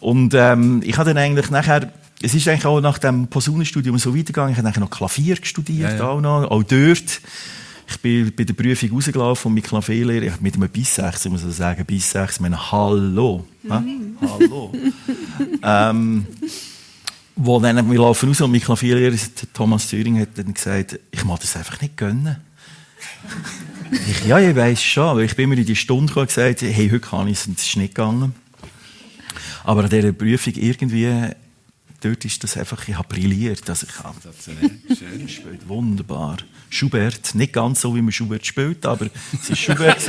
[0.00, 4.10] Und ähm, ich habe dann eigentlich nachher, es ist eigentlich auch nach dem Posaunenstudium so
[4.10, 6.08] weitergegangen, ich habe nachher noch Klavier studiert, ja, ja.
[6.08, 7.20] auch noch, auch dort.
[7.88, 11.42] Ich bin bei der Prüfung rausgelaufen und mit Klavierlehrer, mit einem bis 6, ich muss
[11.42, 13.44] also sagen, bis 6, ich meine, hallo.
[13.62, 14.16] Mhm.
[14.20, 14.72] Hallo.
[15.62, 16.26] ähm,
[17.36, 19.16] wo dann, wir laufen raus und mein Klavierlehrer,
[19.52, 22.36] Thomas Thüring, hat dann gesagt, ich mag das einfach nicht gönnen.
[24.08, 26.62] ich, ja, ich weiss schon, weil ich bin mir in die Stunde gekommen und gesagt,
[26.62, 28.34] hey, heute kann ich es, und es ist nicht gegangen.
[29.64, 31.30] Aber an dieser Prüfung irgendwie,
[32.00, 33.68] dort ist das einfach, ich habe brilliert.
[33.68, 34.16] Also ich habe
[34.96, 36.38] schön gespielt, wunderbar.
[36.68, 39.98] Schubert, nicht ganz so, wie man Schubert spielt, aber es ist Schubert.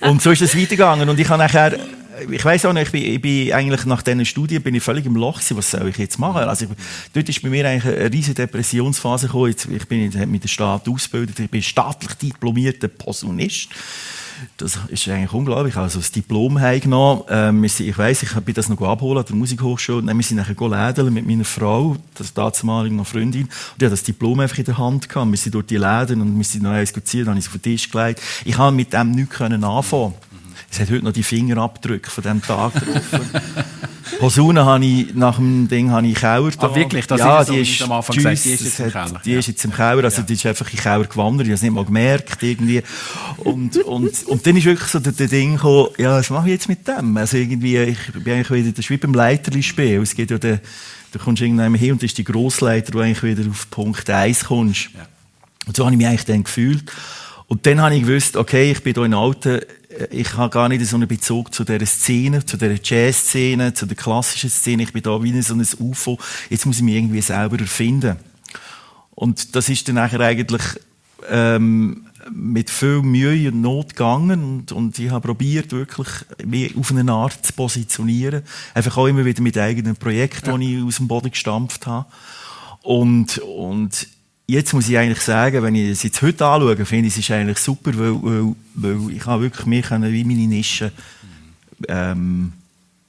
[0.00, 1.78] und so ist es weitergegangen und ich habe nachher
[2.30, 5.06] ich weiß auch nicht, ich bin, ich bin eigentlich nach diesen Studien bin ich völlig
[5.06, 6.42] im Loch gewesen, was soll ich jetzt machen?
[6.42, 6.70] Also ich,
[7.12, 9.50] dort ist bei mir eigentlich eine riesige Depressionsphase gekommen.
[9.50, 13.68] Jetzt, ich bin mit der Staat ausgebildet, ich bin staatlich diplomierter Posaunist.
[14.58, 15.76] Das ist eigentlich unglaublich.
[15.76, 17.22] Also das Diplom heimgenommen.
[17.30, 20.02] Ähm, ich weiss, ich bin das noch abholen an der Musikhochschule.
[20.02, 23.44] Dann wir sind nachher lädeln mit meiner Frau, das damals noch Freundin.
[23.44, 25.30] Und hat das Diplom einfach in der Hand gehabt.
[25.30, 27.48] Wir sind durch die Läden und wir sind noch eins gezielt, dann habe ich es
[27.48, 28.20] auf den Tisch gelegt.
[28.44, 30.14] Ich konnte mit dem nichts anfangen.
[30.70, 33.20] Es hat heute noch die Fingerabdrücke von diesem Tag drauf.
[34.18, 36.68] Posaune habe ich nach dem Ding habe ich Keller da.
[36.68, 37.06] Ah, wirklich?
[37.06, 39.22] Das ja, ist so, die ist, am Anfang gesagt, die ist jetzt im Keller.
[39.24, 40.26] Die ist jetzt im Keller, also ja.
[40.26, 42.82] die ist einfach in den Keller gewandert, ich habe es nicht mal gemerkt irgendwie.
[43.38, 46.52] Und, und, und dann ist wirklich so der, der Ding gekommen, ja, was mache ich
[46.52, 47.16] jetzt mit dem?
[47.16, 50.60] Also irgendwie, ich bin eigentlich wieder, das ist wie beim Leiterli-Spiel, es geht ja der,
[51.12, 54.08] da kommst du irgendwann hin und das ist die Grossleiter, wo eigentlich wieder auf Punkt
[54.08, 54.90] 1 kommst.
[54.94, 55.06] Ja.
[55.66, 56.90] Und so habe ich mich eigentlich dann gefühlt.
[57.48, 59.60] Und dann habe ich gewusst, okay, ich bin hier in Alten,
[60.10, 63.96] ich habe gar nicht so einen Bezug zu dieser Szene, zu dieser Jazz-Szene, zu der
[63.96, 64.82] klassischen Szene.
[64.82, 66.18] Ich bin da wie so ein UFO.
[66.50, 68.16] Jetzt muss ich mich irgendwie selber erfinden.
[69.14, 70.62] Und das ist dann nachher eigentlich
[71.28, 76.08] ähm, mit viel Mühe und Not gegangen und, und ich habe probiert wirklich
[76.44, 78.42] mich auf eine Art zu positionieren.
[78.74, 80.58] Einfach auch immer wieder mit eigenen Projekten, ja.
[80.58, 82.06] die ich aus dem Boden gestampft habe.
[82.82, 84.06] Und, und
[84.46, 87.30] jetzt muss ich eigentlich sagen, wenn ich es jetzt heute anschaue, finde ich es ist
[87.30, 90.92] eigentlich super, weil, weil, weil ich habe wirklich mich wie meine Nische
[91.88, 92.52] ähm,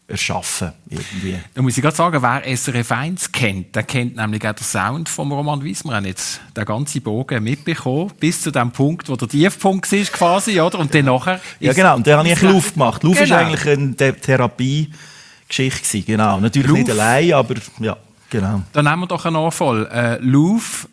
[0.08, 1.38] erschaffen irgendwie.
[1.54, 5.10] Da muss ich gerade sagen, wer SRF 1 kennt, der kennt nämlich auch den Sound
[5.10, 5.84] von Roman Wies.
[5.84, 10.14] Wir haben jetzt den ganzen Bogen mitbekommen, bis zu dem Punkt, wo der Tiefpunkt ist
[10.14, 10.80] quasi, oder?
[10.80, 11.42] Und dann nachher...
[11.60, 13.04] Ja genau, und dann habe ich Luft gemacht.
[13.04, 13.36] Luft genau.
[13.36, 16.40] ist eigentlich eine Therapie-Geschichte genau.
[16.40, 16.78] Natürlich Luf.
[16.78, 17.98] nicht allein, aber ja,
[18.30, 18.62] genau.
[18.72, 19.88] Dann nehmen wir doch einen Anfall.
[19.88, 20.88] Äh, Louvre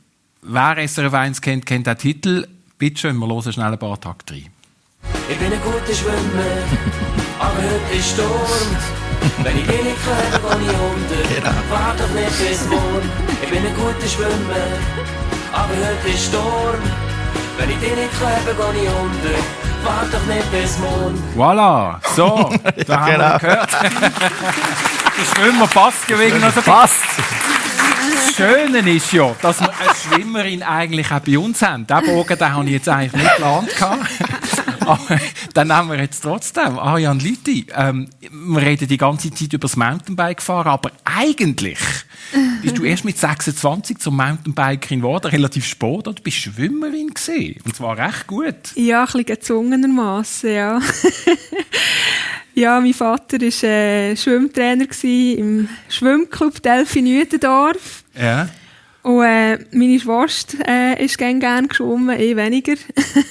[0.46, 2.46] Wer SRF 1 kennt, kennt den Titel.
[2.76, 4.50] Bitte schön, wir hören schnell ein paar Tage rein.
[5.26, 6.52] Ich bin ein guter Schwimmer,
[7.38, 8.28] aber heute ist Sturm.
[9.42, 11.34] Wenn ich nicht höre, gehe ich unter.
[11.34, 11.56] Genau.
[11.70, 13.10] Warte doch nicht bis morgen.
[13.42, 14.66] Ich bin ein guter Schwimmer,
[15.50, 16.82] aber heute ist Sturm.
[17.56, 19.38] Wenn ich dich nicht höre, gehe ich unter.
[19.82, 21.22] Warte doch nicht bis morgen.
[21.34, 22.52] Voilà, so,
[22.86, 23.32] da haben genau.
[23.32, 23.72] wir gehört.
[25.16, 26.44] Der Schwimmer passt gewesen.
[26.44, 27.00] Also passt.
[28.36, 31.86] Schöne ist ja, dass wir eine Schwimmerin eigentlich auch bei uns haben.
[31.86, 33.68] Den Bogen den habe ich jetzt eigentlich nicht geplant.
[35.54, 36.78] Dann nehmen wir jetzt trotzdem.
[36.78, 41.78] Ariane Lüthi, ähm, wir reden die ganze Zeit über das Mountainbike fahren, aber eigentlich
[42.62, 46.12] bist du erst mit 26 zum Mountainbikerin geworden, relativ spät, oder?
[46.12, 48.54] Du bist Schwimmerin gesehen und zwar recht gut.
[48.74, 50.80] Ja, ein bisschen gezwungenermaßen, ja.
[52.54, 58.04] ja, mein Vater war äh, Schwimmtrainer im Schwimmclub Delphi Nütendorf.
[58.18, 58.48] Ja.
[59.04, 62.76] Und äh, meine Schwester äh, ist gerne gern geschwommen, eh weniger.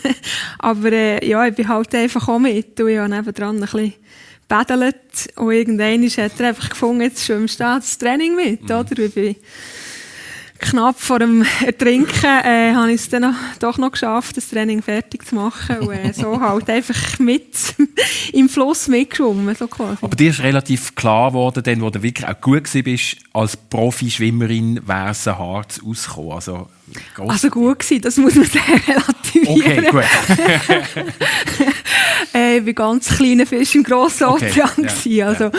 [0.59, 2.79] Aber äh, ja, ich bin halt einfach auch mit.
[2.79, 3.93] Und ich habe nebenan ein bisschen
[4.47, 4.95] pedelt.
[5.35, 8.75] Und irgendwann hat er einfach gefunden, jetzt schwimmst du das Training mit, mhm.
[8.75, 8.99] oder?
[8.99, 9.35] Ich bin
[10.63, 15.25] knapp vor dem Ertrinken äh, habe ich es dann doch noch geschafft, das Training fertig
[15.25, 17.75] zu machen und äh, so halt einfach mit
[18.33, 19.67] im Fluss mitgeschwommen, so.
[20.01, 24.87] Aber dir ist relativ klar geworden, denn, wo du wirklich auch gut bist, als Profischwimmerin
[24.87, 26.31] wäre es ein Harz ausgekommen.
[26.31, 26.67] Also,
[27.17, 29.87] also gut gewesen, das muss man sehr relativieren.
[29.87, 30.03] Okay, gut.
[32.33, 34.69] äh, ich war ganz kleiner Fisch im grossen Ozean.
[34.77, 35.51] Okay, ja, also, ja.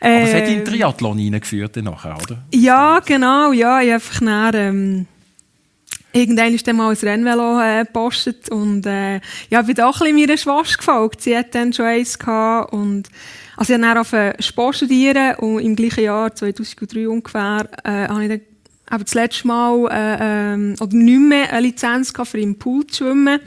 [0.00, 2.42] Aber es hat in den ähm, Triathlon reingeführt nachher, oder?
[2.52, 3.52] Ja, genau.
[3.52, 5.06] Ja, ich einfach nach, ähm,
[6.12, 10.16] Irgendwann ist dann mal ein Rennvelo äh, gepostet und äh, ja, bin auch ein bisschen
[10.16, 11.22] meiner Schwester gefolgt.
[11.22, 13.08] Sie hat dann schon eins gehabt und
[13.56, 18.24] also ich habe dann angefangen Sport studieren und im gleichen Jahr, 2003 ungefähr, äh, habe
[18.24, 18.40] ich dann
[18.92, 22.86] eben das letzte Mal äh, ähm, oder nicht mehr eine Lizenz gehabt, für im Pool
[22.86, 23.40] zu schwimmen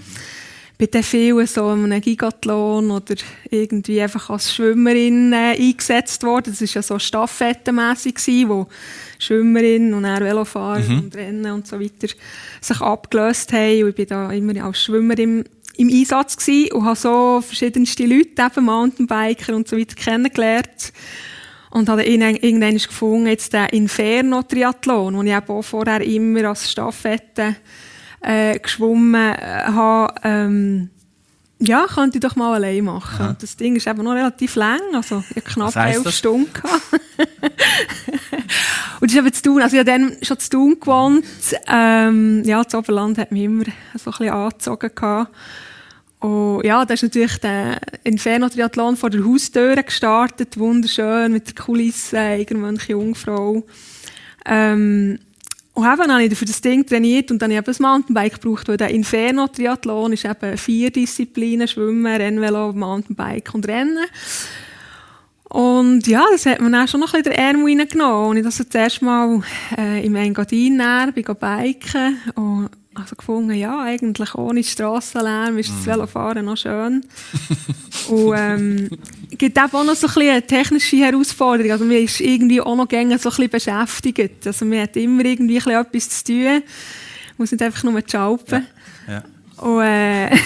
[0.78, 3.16] bin dann viel so einem Gigathlon oder
[3.50, 6.56] irgendwie einfach als Schwimmerin äh, eingesetzt worden.
[6.58, 8.16] Das war ja so staffettenmässig,
[8.48, 8.68] wo
[9.20, 11.00] Schwimmerin und dann Velofahrer mhm.
[11.00, 12.14] und Rennen und so weiter
[12.60, 13.84] sich abgelöst haben.
[13.84, 15.46] Und ich bin da immer als Schwimmerin
[15.78, 20.92] im Einsatz gewesen und habe so verschiedenste Leute, eben Mountainbiker und so weiter kennengelernt.
[21.74, 27.56] Und habe irgendwann gefunden, jetzt den Inferno-Triathlon, den ich auch vorher immer als Staffette
[28.22, 30.92] äh, geschwommen äh, habe, ähm,
[31.60, 33.26] ja, könnte ich doch mal allein machen.
[33.26, 33.36] Aha.
[33.40, 36.48] Das Ding ist eben noch relativ lang, also ich knapp elf Stunden
[39.00, 41.26] Und das ist eben zu tun, also ich habe dann schon zu tun gewohnt.
[41.68, 43.64] Ähm, ja, das Oberland hat mich immer
[43.96, 45.34] so ein bisschen angezogen gehabt.
[46.24, 52.18] Und ja, da ist natürlich der Inferno-Triathlon vor der Haustür gestartet, wunderschön, mit der Kulisse,
[52.18, 53.62] Eigermönche Jungfrau.
[54.46, 55.20] Ähm,
[55.74, 58.42] und eben habe ich für das Ding trainiert und dann habe ich eben ein Mountainbike
[58.42, 64.06] gebraucht, weil der Inferno-Triathlon ist eben vier Disziplinen, Schwimmen, Rennvelo, Mountainbike und Rennen.
[65.50, 68.30] Und ja, das hat mir dann schon noch ein bisschen den Ärmel reingenommen.
[68.30, 69.42] Und ich das erste Mal
[69.78, 75.86] äh, im Engadin näher bin biken und also gefunden, ja, eigentlich ohne Strassenlärm ist das
[75.86, 77.04] Velofahren noch schön.
[78.10, 78.90] und ähm,
[79.38, 81.72] gibt auch noch so ein bisschen eine technische Herausforderung.
[81.72, 84.46] Also man ist irgendwie auch noch gerne so ein bisschen beschäftigt.
[84.46, 86.44] Also man hat immer irgendwie ein bisschen etwas zu tun.
[86.44, 86.64] Man
[87.38, 88.68] muss nicht einfach nur schalpen.
[89.08, 89.24] Ja.
[89.64, 90.30] Und äh,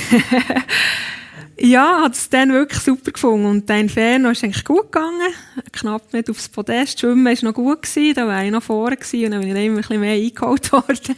[1.59, 3.45] ja, hat es dann wirklich super gefunden.
[3.45, 5.33] Und der Inferno ist eigentlich gut gegangen.
[5.71, 6.99] Knapp nicht aufs Podest.
[6.99, 9.65] Schwimmen war noch gut, gewesen, da war ich noch vorne gewesen, und dann bin ich
[9.65, 11.15] immer ein bisschen mehr eingeholt worden.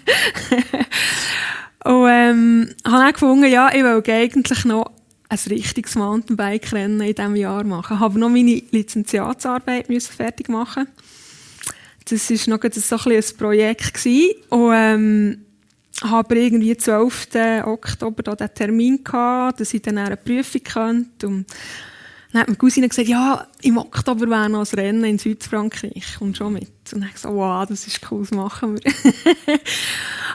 [1.83, 4.91] und ähm, habe dann gefunden, ja, ich will eigentlich noch
[5.29, 7.97] ein richtiges Mountainbike-Rennen in diesem Jahr machen.
[7.97, 10.87] Ich habe noch meine Lizenziatsarbeit müssen fertig machen.
[12.09, 13.93] Das war noch so ein, ein Projekt.
[13.93, 14.35] Gewesen.
[14.49, 15.45] Und ähm,
[16.03, 17.29] habe irgendwie 12.
[17.65, 21.27] Oktober da den Termin gehabt, dass ich dann eine Prüfung könnte.
[21.27, 21.45] Und
[22.31, 26.15] dann hat meine Cousine gesagt, ja, im Oktober wäre noch ein Rennen in Südfrankreich.
[26.17, 26.63] Komm schon mit.
[26.63, 28.91] Und dann habe ich gesagt, wow, das ist cool, das machen wir.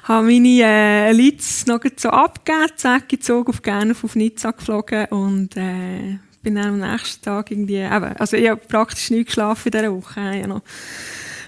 [0.02, 5.56] habe meine äh, Leads noch so abgegeben, zack, gezogen auf Genf, auf Nizza geflogen und
[5.56, 9.72] äh, bin dann am nächsten Tag irgendwie, eben, also ich habe praktisch nicht geschlafen in
[9.72, 10.20] dieser Woche.
[10.34, 10.62] Ich habe noch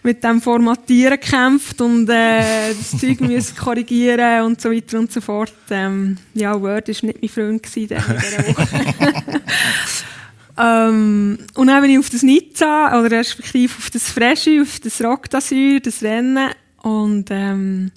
[0.07, 5.21] mit dem Formatieren gekämpft und äh, das Zeug müssen korrigieren und so weiter und so
[5.21, 5.53] fort.
[5.69, 9.43] Ähm, ja, Word war nicht mein Freund gewesen in dieser Woche.
[10.59, 15.03] ähm, und dann bin ich auf das Nizza, oder respektive auf das Fresche, auf das
[15.03, 16.51] Rock d'Azur, das Rennen
[16.83, 17.91] und ähm,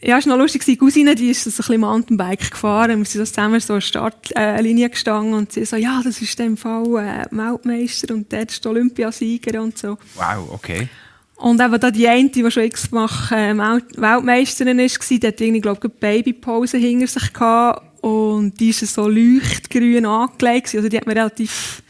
[0.00, 0.64] ja, es war noch lustig.
[0.64, 2.98] Die Cousine, die ist so ein bisschen Mountainbike gefahren.
[2.98, 6.46] Wir sind zusammen so eine Startlinie äh, gestanden und sie so, ja, das ist in
[6.46, 9.98] dem Fall äh, Weltmeister und der ist Olympiasieger und so.
[10.14, 10.88] Wow, okay.
[11.36, 15.86] Und eben da die eine, die schon x-fach äh, Weltmeisterin ist, die hat irgendwie, glaube
[15.86, 20.74] ich, Babypause hinter sich gehabt und die ist so leuchtgrün angelegt.
[20.74, 21.82] Also die hat man relativ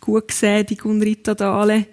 [0.00, 1.86] gut gesehen, die Gunrita Dale,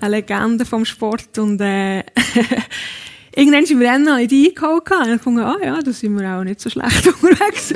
[0.00, 2.04] eine Legende vom Sport und äh,
[3.38, 6.28] irgendwann im Rennen habe ich die eingeholt und ich dachte, ah ja, da sind wir
[6.28, 7.72] auch nicht so schlecht unterwegs.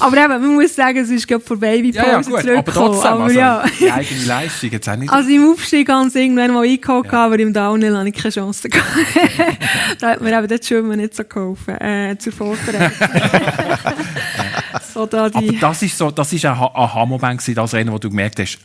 [0.00, 3.12] aber eben, man muss sagen, es ist gerade vor Babypause ja, ja, gut, aber trotzdem,
[3.12, 3.64] aber, also, ja.
[3.78, 5.12] die eigene Leistung jetzt auch nicht.
[5.12, 7.26] Also im Aufstieg haben sie irgendwann mal eingeholt, ja.
[7.26, 8.88] aber im Downhill habe ich keine Chance gehabt.
[10.00, 13.08] da hat mir eben das Schwimmen nicht so geholfen, äh, zur Vorbereitung.
[14.94, 15.36] so, da die...
[15.36, 18.58] Aber das ist so, das ist ein Aha-Moment das Rennen, wo du gemerkt hast,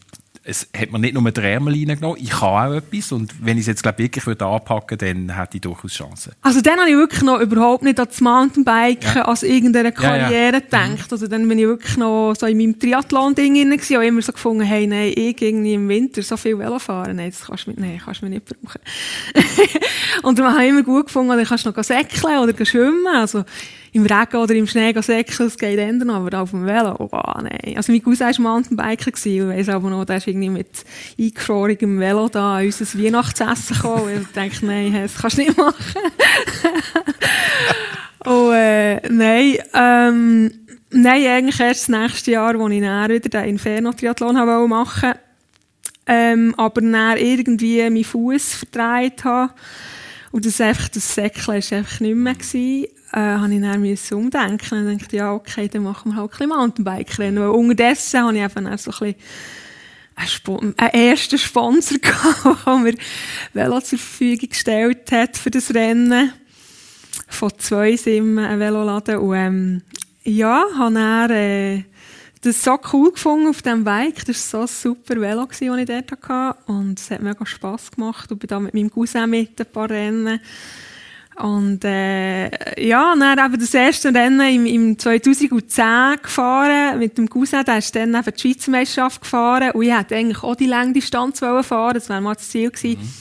[0.50, 3.68] es hat mir nicht nur Ärmel reingenommen, ich kann auch etwas und wenn ich es
[3.68, 6.34] jetzt glaub, wirklich würde anpacken würde, dann hätte ich durchaus Chancen.
[6.42, 9.26] Also dann habe ich wirklich noch überhaupt nicht an das Mountainbiken ja.
[9.26, 10.60] als irgendeine Karriere ja, ja.
[10.60, 10.90] gedacht.
[10.90, 11.12] Mhm.
[11.12, 14.64] Also dann bin ich wirklich noch so in meinem Triathlon-Ding drin und immer so gefunden,
[14.64, 18.02] hey, nein, ich irgendwie im Winter so viel Velo fahren, nein, das kannst du, nein,
[18.04, 18.82] kannst du mir nicht brauchen.
[20.24, 23.44] und dann habe ich immer gut gefunden, dann kannst du noch säckeln oder schwimmen, also
[23.92, 27.10] im Regen oder im Schnee säckeln, das geht ändern, aber auf dem Velo, oh
[27.42, 27.76] nein.
[27.76, 30.86] Also mein Cousin war Mountainbiker gewesen, ich weiss aber noch, der ist irgendwie mit
[31.20, 35.58] eingefrorenem Velo da an unser Weihnachtsessen gekommen und ich dachte, nein, das kannst du nicht
[35.58, 36.02] machen.
[38.26, 40.52] und äh, nein, ähm,
[40.92, 44.36] nein, eigentlich erst das nächste Jahr, wo ich dann wieder den Inferno-Triathlon
[44.70, 45.20] machen wollte,
[46.06, 49.54] ähm, aber dann irgendwie meinen Fuß verdreht habe.
[50.32, 52.36] Und das, einfach, das Säckchen war einfach nicht mehr.
[52.36, 56.32] Gewesen äh, habe ich dann müssen umdenken und dachte, ja, okay, dann machen wir halt
[56.32, 57.40] ein bisschen Mountainbike-Rennen.
[57.40, 59.16] Weil unterdessen habe ich eben auch so ein
[60.20, 62.96] bisschen einen ersten Sponsor gehabt, der mir
[63.54, 66.34] Velo zur Verfügung gestellt hat für das Rennen.
[67.28, 69.18] Von zwei Simmen, ein Veloladen.
[69.18, 69.82] Und, ähm,
[70.24, 71.84] ja, habe dann, äh,
[72.42, 74.24] das so cool gefunden auf diesem Bike.
[74.26, 76.60] Das war so super Velo, das ich dort hatte.
[76.68, 78.32] Und es hat mega Spass gemacht.
[78.32, 80.40] Und bin da mit meinem Cousin mit ein paar Rennen
[81.40, 82.50] und äh,
[82.86, 87.96] ja, dann eben das erste Rennen im, im 2010 gefahren mit dem Cousin, der ist
[87.96, 92.10] dann eben die Schweizer Meisterschaft gefahren und ich hätte eigentlich auch die Längdistanz fahren das
[92.10, 93.00] wäre mal das Ziel gewesen.
[93.02, 93.14] Mhm.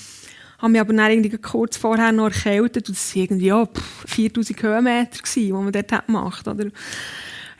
[0.58, 3.68] Habe mich aber dann irgendwie kurz vorher noch erkältet und das waren irgendwie ja,
[4.06, 6.64] 4000 Höhenmeter, gewesen, die man dort gemacht oder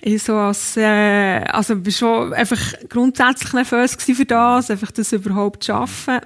[0.01, 5.63] ich so als, äh, also war schon einfach grundsätzlich nervös für das, einfach das überhaupt
[5.63, 6.19] zu schaffen.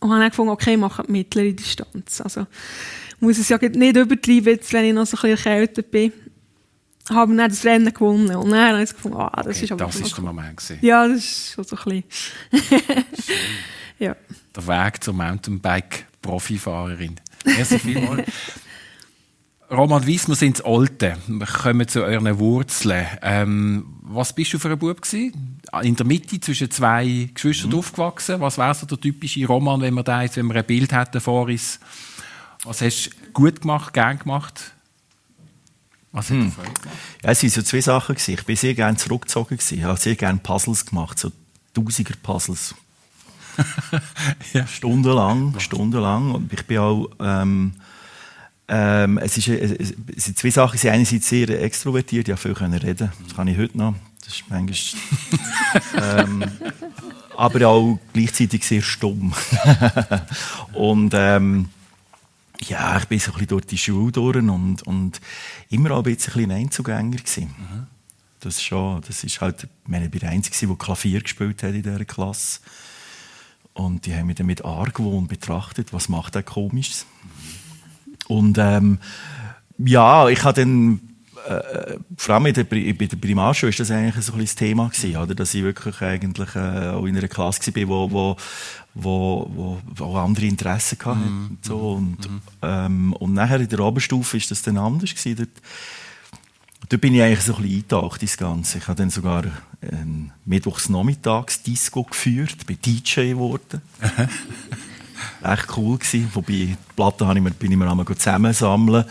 [0.00, 2.20] Und habe dann gefunden, okay, ich mache die mittlere Distanz.
[2.20, 2.46] Also,
[3.20, 6.12] muss es ja nicht übertreiben, jetzt, wenn ich noch so ein bisschen erkältet bin.
[7.08, 8.36] Haben dann das Rennen gewonnen.
[8.36, 10.78] Und dann habe ich gefunden, ah, das okay, ist aber Das ist der Moment gewesen.
[10.80, 12.04] Ja, das ist schon so ein
[12.50, 12.82] bisschen.
[13.98, 14.16] ja.
[14.54, 17.16] Der Weg zur Mountainbike-Profifahrerin.
[17.44, 18.26] Merci vielmals.
[19.70, 21.16] Roman Weiss, wir sind Alte.
[21.28, 23.06] Wir kommen zu euren Wurzeln.
[23.22, 25.60] Ähm, was bist du für ein Bub gewesen?
[25.82, 27.78] In der Mitte zwischen zwei Geschwistern mhm.
[27.78, 28.40] aufgewachsen.
[28.40, 31.20] Was wäre so der typische Roman, wenn wir da jetzt, wenn wir ein Bild hätten
[31.20, 31.78] vor uns?
[32.64, 34.72] Was hast du gut gemacht, gern gemacht?
[36.12, 36.98] Was hat Freude gemacht?
[37.22, 38.14] Ja, es waren so zwei Sachen.
[38.14, 38.34] Gewesen.
[38.34, 39.56] Ich bin sehr gerne zurückgezogen.
[39.56, 39.78] Gewesen.
[39.78, 41.32] Ich habe sehr gerne Puzzles gemacht, so
[41.74, 42.74] tausiger Puzzles.
[44.54, 44.66] Ja.
[44.66, 46.32] Stundenlang, stundenlang.
[46.32, 47.72] Und ich bin auch, ähm,
[48.68, 50.78] ähm, es, ist, es, sind zwei Sachen.
[50.78, 53.12] Sie sind einerseits sehr extrovertiert, ja, viel können reden.
[53.22, 53.94] Das kann ich heute noch.
[54.24, 55.02] Das ist manchmal,
[56.24, 56.44] ähm,
[57.36, 59.34] aber auch gleichzeitig sehr stumm.
[60.72, 61.68] und, ähm,
[62.62, 65.20] ja, ich bin so ein bisschen durch die Schule durch und, und
[65.70, 67.54] immer auch ein bisschen ein Einzugänger gewesen.
[68.40, 71.62] Das ist schon, das ist halt, ich meine, ich bin der Einzige, der Klavier gespielt
[71.62, 72.60] hat in dieser Klasse.
[73.72, 77.06] Und die haben mich dann mit Argwohn betrachtet, was macht der komisches.
[78.28, 78.98] Und ähm,
[79.78, 81.00] ja, ich habe dann,
[81.48, 84.54] äh, vor allem in der, Pri- bei der Primarschule ist das eigentlich so ein das
[84.54, 85.34] Thema gewesen, oder?
[85.34, 88.36] dass ich wirklich eigentlich äh, auch in einer Klasse war, wo, wo,
[88.94, 91.10] wo, wo, andere Interessen hatte.
[91.10, 91.76] Und, so.
[91.92, 92.18] und,
[92.62, 95.36] ähm, und nachher in der Oberstufe ist das dann anders gewesen.
[95.36, 98.78] Dort, dort bin ich eigentlich so ein bisschen eingetaucht ins Ganze.
[98.78, 99.44] Ich habe dann sogar
[99.82, 103.80] ein Mittwochsnachmittags-Disco geführt, bin DJ geworden.
[105.42, 106.28] Echt cool gewesen.
[106.34, 109.04] Wobei, die Platten habe ich mir, bin ich mir einmal zusammensammeln.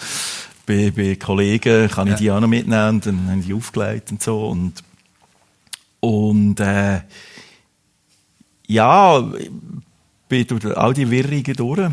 [0.70, 4.22] Bei, bei Kollegen kann ich die auch noch mitnehmen und dann haben die aufgelegt und
[4.22, 4.50] so.
[4.50, 4.84] Und,
[6.00, 7.02] und äh,
[8.68, 9.50] ja, ich
[10.28, 11.92] bin durch all die Wirrungen durch.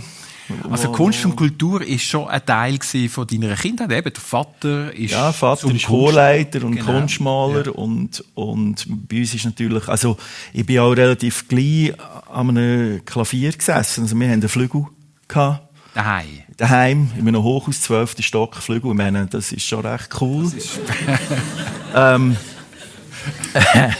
[0.70, 3.90] Also Kunst und Kultur ist schon ein Teil von deiner Kindheit.
[3.90, 6.98] Eben, der Vater ist Ja, Vater Chorleiter und Genau.
[7.00, 7.72] Kunstmaler Ja.
[7.72, 10.18] und, und bei uns ist natürlich, also
[10.52, 11.94] ich bin auch relativ gleich
[12.30, 14.84] an einem Klavier gesessen, also wir haben einen Flügel
[15.28, 15.65] gehabt,
[15.96, 16.42] Daheim.
[16.58, 18.16] daheim, in einem Hochhaus, 12.
[18.20, 20.52] Stock Flügel, ich meine, das ist schon recht cool.
[21.94, 22.36] ähm,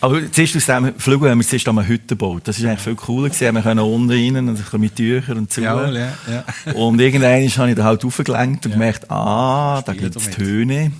[0.00, 2.44] aber zuerst aus diesem Flügel haben wir zuerst einmal Hütte gebaut.
[2.44, 3.54] Das ist eigentlich viel cooler gewesen.
[3.54, 5.60] Wir können unten rein und mit Tüchern und so.
[5.60, 6.72] Jawohl, ja, ja.
[6.72, 10.30] Und irgendwann habe ich da halt aufgelenkt und gemerkt, ah, da gibt es.
[10.30, 10.92] Töne.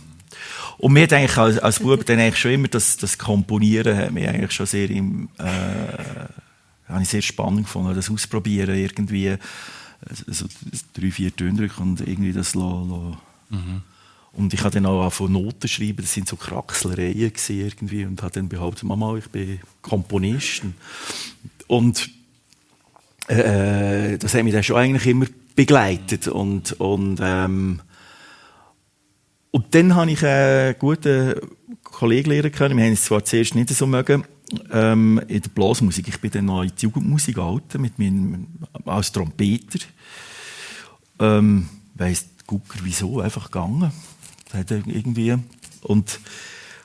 [0.77, 4.13] Und mir hat eigentlich als, als Bub dann eigentlich schon immer das, das Komponieren hat
[4.13, 9.39] mich eigentlich schon sehr im, äh, habe ich sehr spannend gefunden, das ausprobieren irgendwie,
[10.27, 10.47] so
[10.93, 13.17] drei, vier Töne drücken und irgendwie das lo, lo.
[14.33, 18.33] Und ich habe dann auch von Noten schreiben, das sind so Kraxlereien irgendwie und habe
[18.33, 20.63] dann behauptet, Mama, ich bin Komponist.
[21.69, 22.11] Und
[23.29, 27.81] äh, das hat mich dann schon eigentlich immer begleitet und und ähm,
[29.53, 31.35] und dann habe ich einen guten
[31.85, 32.77] Kollegen lernen können.
[32.77, 34.25] Wir haben es zwar zuerst nicht so mögen,
[34.71, 36.09] ähm, in der Blasmusik.
[36.09, 38.47] Ich bin dann noch in die Jugendmusik gehalten, mit meinem,
[38.85, 39.81] als Trompeter.
[41.19, 43.93] Ähm, weiss Gucker wieso, einfach gegangen.
[44.51, 45.37] Das hat irgendwie,
[45.83, 46.21] und,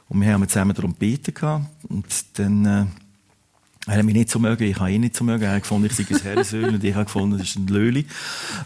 [0.08, 1.66] und wir haben zusammen Trompeten gehabt.
[1.88, 2.86] Und dann, äh,
[3.90, 5.44] er hat mich nicht so mögen, ich habe ihn nicht so mögen.
[5.44, 8.06] Er hat gefunden, ich sei ein Herrensöhn und ich habe gefunden, das ist ein Löli.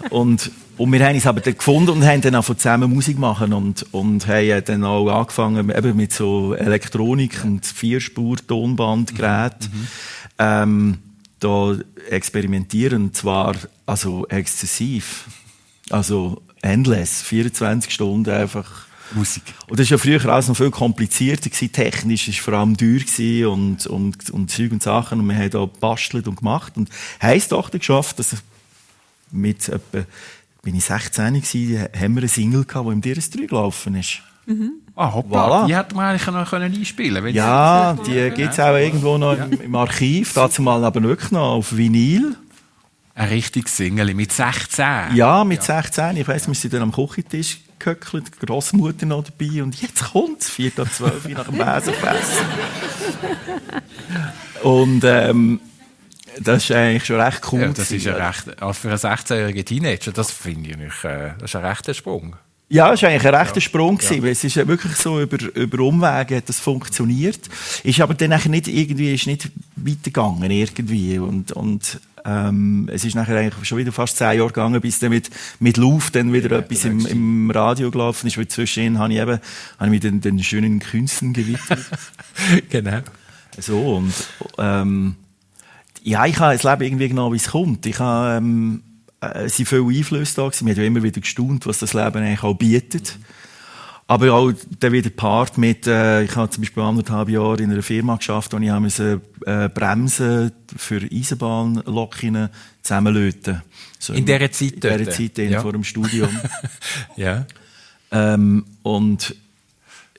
[0.10, 3.54] Und, und wir haben uns aber dann gefunden und haben dann auch zusammen Musik machen
[3.54, 9.70] und, und haben dann auch angefangen eben mit so Elektronik und Vierspur-Tonbandgerät
[10.40, 10.98] ähm,
[11.40, 11.78] da
[12.10, 13.04] experimentieren.
[13.04, 13.56] Und zwar
[13.86, 15.28] also exzessiv.
[15.90, 17.22] Also endless.
[17.22, 18.88] 24 Stunden einfach.
[19.16, 19.44] Musik.
[19.68, 21.72] Und das war ja früher alles noch viel komplizierter gewesen.
[21.72, 25.20] Technisch war es vor allem teuer gewesen und, und, und Zeug und Sachen.
[25.20, 26.74] Und wir haben da gebastelt und gemacht.
[26.76, 26.90] Und
[27.20, 28.40] haben es doch geschafft, dass ich
[29.32, 30.06] mit etwa,
[30.62, 34.20] bin ich 16 gewesen, haben wir eine Single gehabt, die im DRS 3 gelaufen ist.
[34.96, 35.68] Ah, hoppla, Voilà.
[35.68, 37.36] die hätte man eigentlich noch können einspielen können.
[37.36, 40.34] Ja, die gibt's auch irgendwo noch im, im Archiv.
[40.34, 42.36] Dazu mal aber wirklich noch auf Vinyl.
[43.16, 45.16] Ein richtiges Single mit 16.
[45.16, 46.18] Ja, mit 16.
[46.18, 50.50] Ich weiss, wir sind dann am Küchentisch gehöckelt, die Grossmutter noch dabei und jetzt kommt's,
[50.50, 52.46] 4 ab 12 Uhr nach dem Besenfressen.
[54.64, 55.60] und ähm,
[56.40, 57.62] das ist eigentlich schon recht cool.
[57.62, 61.32] Ja, das ist ein recht, also für einen 16-jährigen Teenager, das finde ich nicht, äh,
[61.40, 62.36] das ist ein rechter Sprung.
[62.70, 63.98] Ja, es war eigentlich ein rechter Sprung.
[63.98, 67.42] gewesen, weil Es ist ja wirklich so, über, über Umwege hat das funktioniert.
[67.84, 71.20] Ist aber dann nicht irgendwie, ist nicht weitergegangen irgendwie.
[71.20, 75.10] Und, und, ähm, es ist nachher eigentlich schon wieder fast zehn Jahre gegangen, bis dann
[75.10, 78.38] mit, mit Luft dann wieder etwas im, im Radio gelaufen ist.
[78.38, 79.40] Weil zwischendrin habe ich eben,
[79.80, 81.80] habe ich mich den, den schönen Künsten gewidmet.
[82.70, 83.00] genau.
[83.60, 84.14] So, und,
[84.58, 85.16] ähm,
[86.02, 87.86] ja, ich habe das Leben irgendwie genommen, wie es kommt.
[87.86, 88.84] Ich habe, ähm,
[89.22, 90.66] äh, es sind viele Einflüsse da gewesen.
[90.66, 93.18] Wir haben ja immer wieder gestaunt, was das Leben eigentlich auch bietet.
[94.06, 97.82] Aber auch dann wieder Part mit, äh, ich habe zum Beispiel anderthalb Jahre in einer
[97.82, 102.50] Firma geschafft, wo ich habe müssen, äh, Bremsen für Eisenbahnlokinnen
[102.82, 103.62] zusammenlöten.
[104.00, 105.12] So In dieser Zeit In dieser?
[105.12, 105.62] Zeit Ja.
[105.62, 106.30] vor dem Studium.
[107.16, 107.46] Ja.
[108.12, 109.36] Ähm, und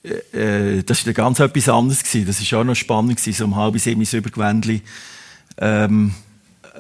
[0.02, 2.02] äh, äh, das war ganz etwas anderes.
[2.02, 2.26] Gewesen.
[2.26, 4.82] Das war auch noch spannend, gewesen, so um halb sieben mein Übergewändli
[5.58, 6.14] ähm,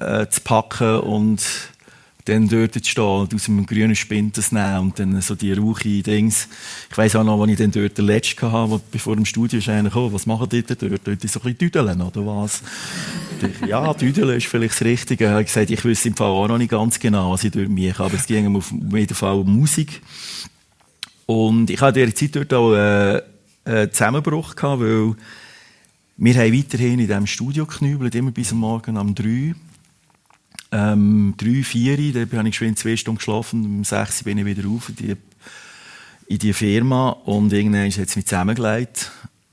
[0.00, 1.42] äh, zu packen und
[2.24, 5.52] dann dort zu stehen und aus einem grünen Spind das nehmen und dann so die
[5.52, 6.48] rauchige Dings.
[6.90, 9.68] Ich weiss auch noch, als ich dann dort den letzten hatte, bevor im Studio ist
[9.68, 10.82] einer gekommen, was machen die dort?
[10.82, 12.62] Dort so ein bisschen düdeln, oder was?
[13.68, 15.24] Ja, düdeln ist vielleicht das Richtige.
[15.24, 17.68] Ich habe gesagt, ich wüsste im Fall auch noch nicht ganz genau, was ich dort
[17.68, 20.00] mache, aber es ging auf jeden Fall um Musik.
[21.26, 23.22] Und ich hatte in dieser Zeit dort auch äh,
[23.66, 25.14] einen Zusammenbruch gehabt, weil
[26.16, 29.54] wir haben weiterhin in diesem Studio geknübelt, immer bis am Morgen um drei.
[30.74, 34.68] Ähm, drei, vier, da habe ich schon zwei Stunden geschlafen, um sechs bin ich wieder
[34.68, 35.16] auf in die,
[36.26, 39.12] in die Firma und irgendwann ist es mich zusammengelegt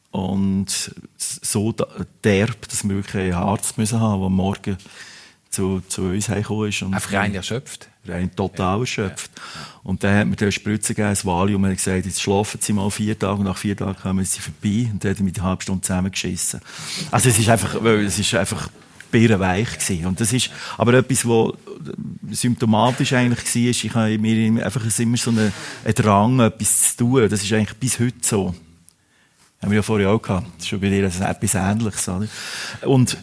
[0.09, 1.75] und so
[2.23, 4.77] derb, dass wir wirklich einen Arzt müssen haben, der Morgen
[5.51, 6.81] zu, zu uns hergekommen ist.
[6.81, 7.87] Und Einfach rein erschöpft?
[8.07, 9.29] Rein total erschöpft.
[9.83, 12.73] Und dann hat mir der Spritze gegeben, das Valium, und hat gesagt, jetzt schlafen Sie
[12.73, 14.89] mal vier Tage, und nach vier Tagen kommen Sie vorbei.
[14.91, 16.61] Und dann hat er mich eine halbe Stunde zusammengeschissen.
[17.11, 18.69] Also es ist einfach, es ist einfach
[19.11, 20.05] bärenweich gewesen.
[20.05, 21.53] Und das ist aber etwas, was
[22.31, 25.53] symptomatisch eigentlich war, ich habe mir einfach immer so einen,
[25.83, 27.29] einen Drang, etwas zu tun.
[27.29, 28.55] Das ist eigentlich bis heute so.
[29.61, 30.47] Haben wir ja vorher auch gehabt.
[30.57, 32.09] Das ist schon bei dir etwas Ähnliches.
[32.09, 32.27] Oder?
[32.83, 33.17] Und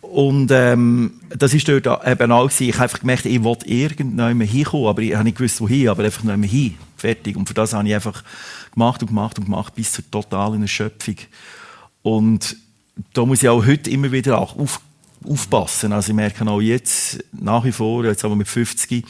[0.00, 2.68] und ähm, das ist dort eben auch gewesen.
[2.68, 6.04] Ich habe einfach gemerkt, ich wollte irgendwann hinkommen, aber ich habe nicht gewusst, wohin, aber
[6.04, 6.74] einfach nicht mehr hin.
[6.96, 7.36] Fertig.
[7.36, 8.22] Und für das habe ich einfach
[8.72, 11.16] gemacht und gemacht und gemacht, bis zur totalen Erschöpfung.
[12.02, 12.56] Und
[13.12, 14.80] da muss ich auch heute immer wieder auch auf,
[15.28, 15.92] aufpassen.
[15.92, 19.04] Also ich merke auch jetzt, nach wie vor, jetzt aber mit 50,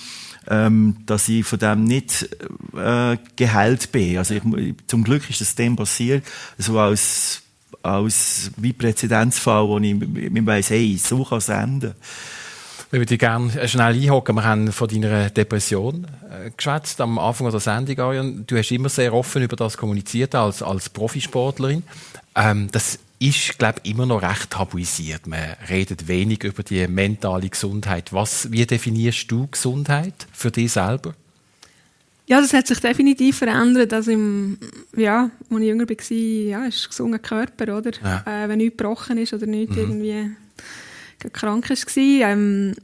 [0.49, 2.29] ähm, dass ich von dem nicht
[2.77, 4.19] äh, geheilt bin.
[4.19, 4.43] Also ich,
[4.87, 6.25] zum Glück ist das dem passiert,
[6.59, 7.43] so als
[7.83, 11.95] als wie Präzedenzfall, wo ich mir weiss, hey, so kann es enden.
[12.93, 14.37] Ich würde gerne schnell einhocken.
[14.37, 18.45] Wir haben von deiner Depression äh, geschwätzt am Anfang der Sendung, Arian.
[18.47, 21.83] Du hast immer sehr offen über das kommuniziert als, als Profisportlerin.
[22.37, 25.27] Ähm, das ist, glaube ich, immer noch recht tabuisiert.
[25.27, 28.13] Man redet wenig über die mentale Gesundheit.
[28.13, 31.15] Was, wie definierst du Gesundheit für dich selber?
[32.27, 33.93] Ja, das hat sich definitiv verändert.
[33.93, 34.59] Also im,
[34.97, 37.93] ja, als ich jünger war, ja, ist ein gesunder Körper, oder?
[38.03, 38.45] Ja.
[38.45, 39.83] Äh, wenn nichts gebrochen ist oder nichts mhm.
[39.83, 40.31] irgendwie
[41.33, 42.31] krank war.
[42.31, 42.75] Ähm,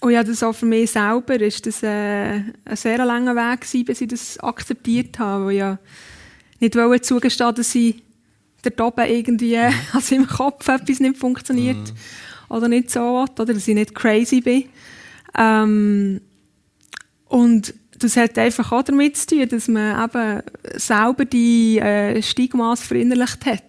[0.00, 3.84] und ja, das auch für mich selber ist das äh, ein sehr langer Weg gewesen,
[3.84, 5.78] bis ich das akzeptiert habe, weil ja
[6.60, 8.03] nicht wollte zugestehen, dass ich
[8.64, 9.72] dort oben irgendwie, mhm.
[9.92, 12.54] also im Kopf etwas nicht funktioniert mhm.
[12.54, 14.64] oder nicht so, oder dass ich nicht crazy bin.
[15.36, 16.20] Ähm,
[17.26, 20.42] und das hat einfach auch damit zu tun, dass man eben
[20.76, 23.62] selber die äh, Stigmas verinnerlicht hat.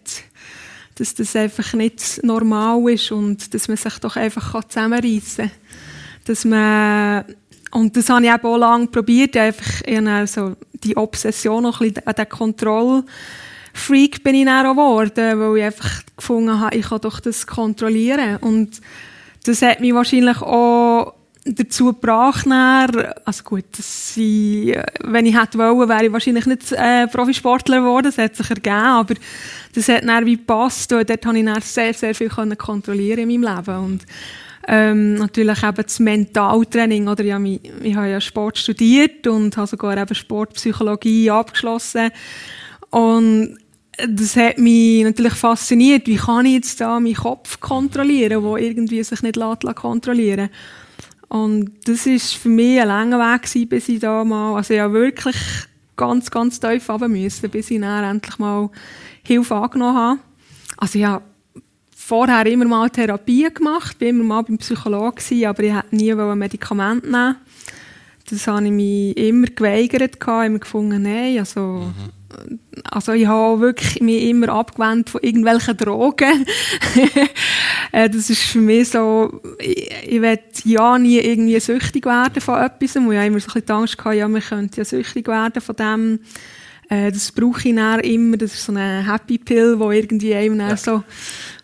[0.95, 5.51] Dass das einfach nicht normal ist und dass man sich doch einfach zusammenreissen kann.
[6.25, 7.25] Dass man,
[7.71, 12.07] und das habe ich eben auch lange probiert, einfach also die Obsession noch ein bisschen
[12.07, 12.29] an den
[13.75, 17.45] Kontrollfreak bin ich dann auch geworden, weil ich einfach gefunden habe, ich kann doch das
[17.45, 18.37] kontrollieren.
[18.37, 18.81] Und
[19.45, 21.13] das hat mich wahrscheinlich auch
[21.45, 27.05] dazu gebracht, also gut, dass ich, wenn ich hätte wollen, wäre ich wahrscheinlich nicht äh,
[27.07, 29.13] Profisportler geworden, das hat sich ergeben, aber
[29.75, 33.41] das hat dann wie gepasst und dort konnte ich dann sehr, sehr viel kontrollieren in
[33.41, 34.05] meinem Leben und
[34.67, 37.23] ähm, natürlich eben das Mentaltraining, oder?
[37.23, 42.09] Ja, ich, ich habe ja Sport studiert und habe sogar eben Sportpsychologie abgeschlossen
[42.89, 43.59] und
[44.07, 46.07] das hat mich natürlich fasziniert.
[46.07, 49.39] Wie kann ich jetzt da meinen Kopf kontrollieren, wo irgendwie sich nicht
[49.75, 50.53] kontrollieren lässt?
[51.27, 54.91] Und das war für mich ein langer Weg gewesen, bis ich da mal, also ja
[54.91, 55.35] wirklich
[55.95, 58.69] ganz, ganz tief runter musste, bis ich dann endlich mal
[59.23, 60.19] Hilfe angenommen habe.
[60.77, 61.21] Also ja,
[61.95, 66.13] vorher immer mal Therapie gemacht, bin immer mal beim Psychologen gewesen, aber ich wollte nie
[66.13, 67.37] ein Medikament nehmen.
[68.29, 72.14] Das habe ich mich immer geweigert, immer gefunden, nein, also mhm
[72.83, 76.45] also ich habe wirklich mich immer abgewendet von irgendwelchen Drogen.
[77.91, 82.61] Äh, das ist für mich so, ich, ich will ja nie irgendwie süchtig werden von
[82.61, 85.75] etwas, ich immer so ein bisschen Angst hatte, ja, man könnte ja süchtig werden von
[85.77, 86.19] dem.
[86.89, 90.59] Äh, das brauche ich dann immer, das ist so eine Happy Pill, die irgendwie einem
[90.59, 90.75] ja.
[90.75, 91.03] so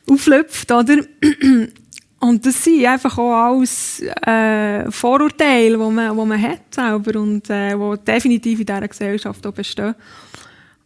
[0.10, 0.98] auflöpft, oder?
[2.22, 7.50] Und das sind einfach auch alles äh, Vorurteile, die man, die man hat selber und
[7.50, 9.96] äh, die definitiv in dieser Gesellschaft auch bestehen.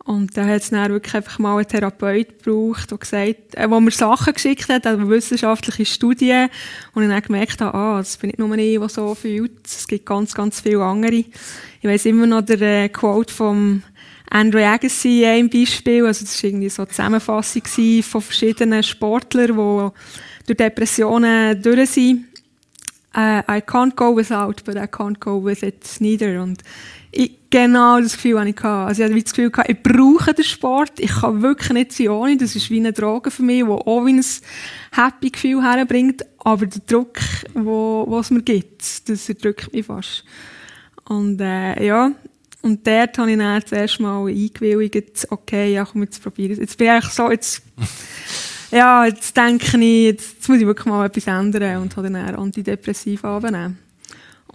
[0.05, 3.79] Und da hat es dann wirklich einfach mal einen Therapeut gebraucht, der gesagt, äh, wo
[3.79, 6.49] mir Sachen geschickt hat, also wissenschaftliche Studien,
[6.93, 9.87] und ich dann gemerkt habe, ah, das bin nicht nur ich, der so fühlt, es
[9.87, 11.15] gibt ganz, ganz viele andere.
[11.15, 13.81] Ich weiss immer noch der äh, Quote vom
[14.29, 17.63] Andrew Agassi ein Beispiel, also das war irgendwie so eine Zusammenfassung
[18.03, 22.25] von verschiedenen Sportlern, die durch Depressionen durch sind.
[23.15, 26.41] äh, I can't go without, but I can't go with it neither.
[26.41, 26.61] Und
[27.15, 28.63] ich, genau das Gefühl hatte ich.
[28.63, 30.99] Also ich hatte das Gefühl, ich brauche den Sport.
[30.99, 32.37] Ich kann wirklich nicht sein ohne.
[32.37, 34.25] Das ist wie eine Droge für mich, die auch wie ein
[34.91, 36.25] happy Gefühl herbringt.
[36.39, 37.17] Aber der Druck,
[37.53, 40.25] was es mir gibt, das erdrückt mich fast.
[41.05, 42.11] Und äh, ja,
[42.61, 46.59] und dort habe ich dann zuerst mal eingewilligt, okay, ja, komm, jetzt probieren.
[46.59, 47.61] Jetzt bin ich so, jetzt,
[48.71, 52.35] ja, jetzt denke ich, jetzt, jetzt muss ich wirklich mal etwas ändern und habe dann
[52.35, 53.84] Antidepressiv abnehmen.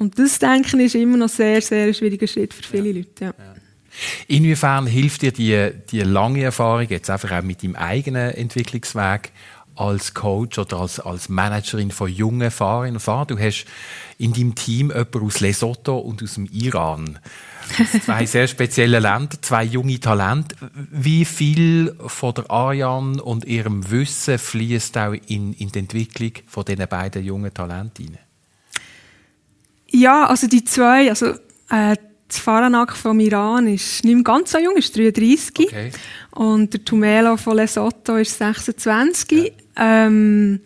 [0.01, 2.97] Und das, denke ich, ist immer noch sehr, sehr schwieriger Schritt für viele ja.
[2.97, 3.25] Leute.
[3.25, 3.35] Ja.
[4.29, 9.31] Inwiefern hilft dir die, die lange Erfahrung jetzt einfach auch mit deinem eigenen Entwicklungsweg
[9.77, 13.27] als Coach oder als, als Managerin von jungen Fahrerinnen und Fahrern?
[13.29, 13.67] Du hast
[14.17, 17.19] in deinem Team jemanden aus Lesotho und aus dem Iran.
[18.03, 20.57] zwei sehr spezielle Länder, zwei junge Talente.
[20.91, 26.65] Wie viel von der Ariane und ihrem Wissen fließt auch in, in die Entwicklung von
[26.65, 28.17] diesen beiden jungen Talenten
[29.91, 31.27] ja, also die zwei, also
[31.71, 31.97] äh,
[32.29, 35.67] das Faranak vom Iran ist nicht mehr ganz so jung, ist 33.
[35.67, 35.91] Okay.
[36.33, 39.53] Und der Tumelo von Lesotho ist 26.
[39.77, 40.07] Ja.
[40.07, 40.61] Ähm,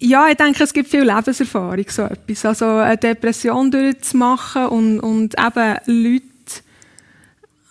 [0.00, 2.44] ja, ich denke, es gibt viel Lebenserfahrung, so etwas.
[2.44, 6.24] Also eine Depression durchzumachen und, und eben Leute,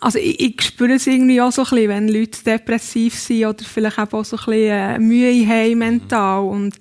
[0.01, 3.63] also ich, ich spüre es irgendwie auch so ein bisschen, wenn Leute depressiv sind oder
[3.63, 6.43] vielleicht auch so ein bisschen äh, Mühe haben mental.
[6.43, 6.75] Und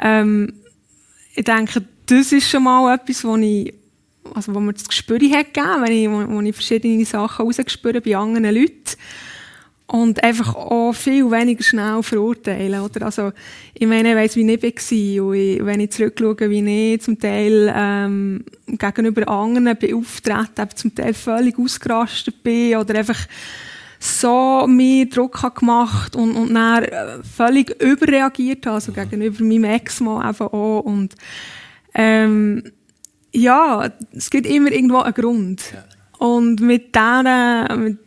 [0.00, 0.52] ähm,
[1.36, 3.74] ich denke, das ist schon mal etwas, wo ich,
[4.34, 8.04] also wo mir das Gespür hat gegeben, wenn ich, wo, wo ich verschiedene Sachen rausgespürt
[8.04, 8.96] bei anderen Leuten.
[9.86, 13.04] Und einfach auch viel weniger schnell verurteilen, oder?
[13.04, 13.32] Also,
[13.74, 15.26] ich meine, ich weiss, wie ich war.
[15.26, 20.94] Und ich, wenn ich zurückschaue, wie ich zum Teil, ähm, gegenüber anderen bin auftreten, zum
[20.94, 23.26] Teil völlig ausgerastet bin, oder einfach,
[24.04, 26.84] so mir Druck habe gemacht und, und dann
[27.22, 30.80] völlig überreagiert habe, also gegenüber meinem Ex-Mann einfach auch.
[30.80, 31.14] Und,
[31.94, 32.62] ähm,
[33.32, 35.62] ja, es gibt immer irgendwo einen Grund.
[35.72, 35.84] Ja.
[36.26, 37.98] Und mit dieser mit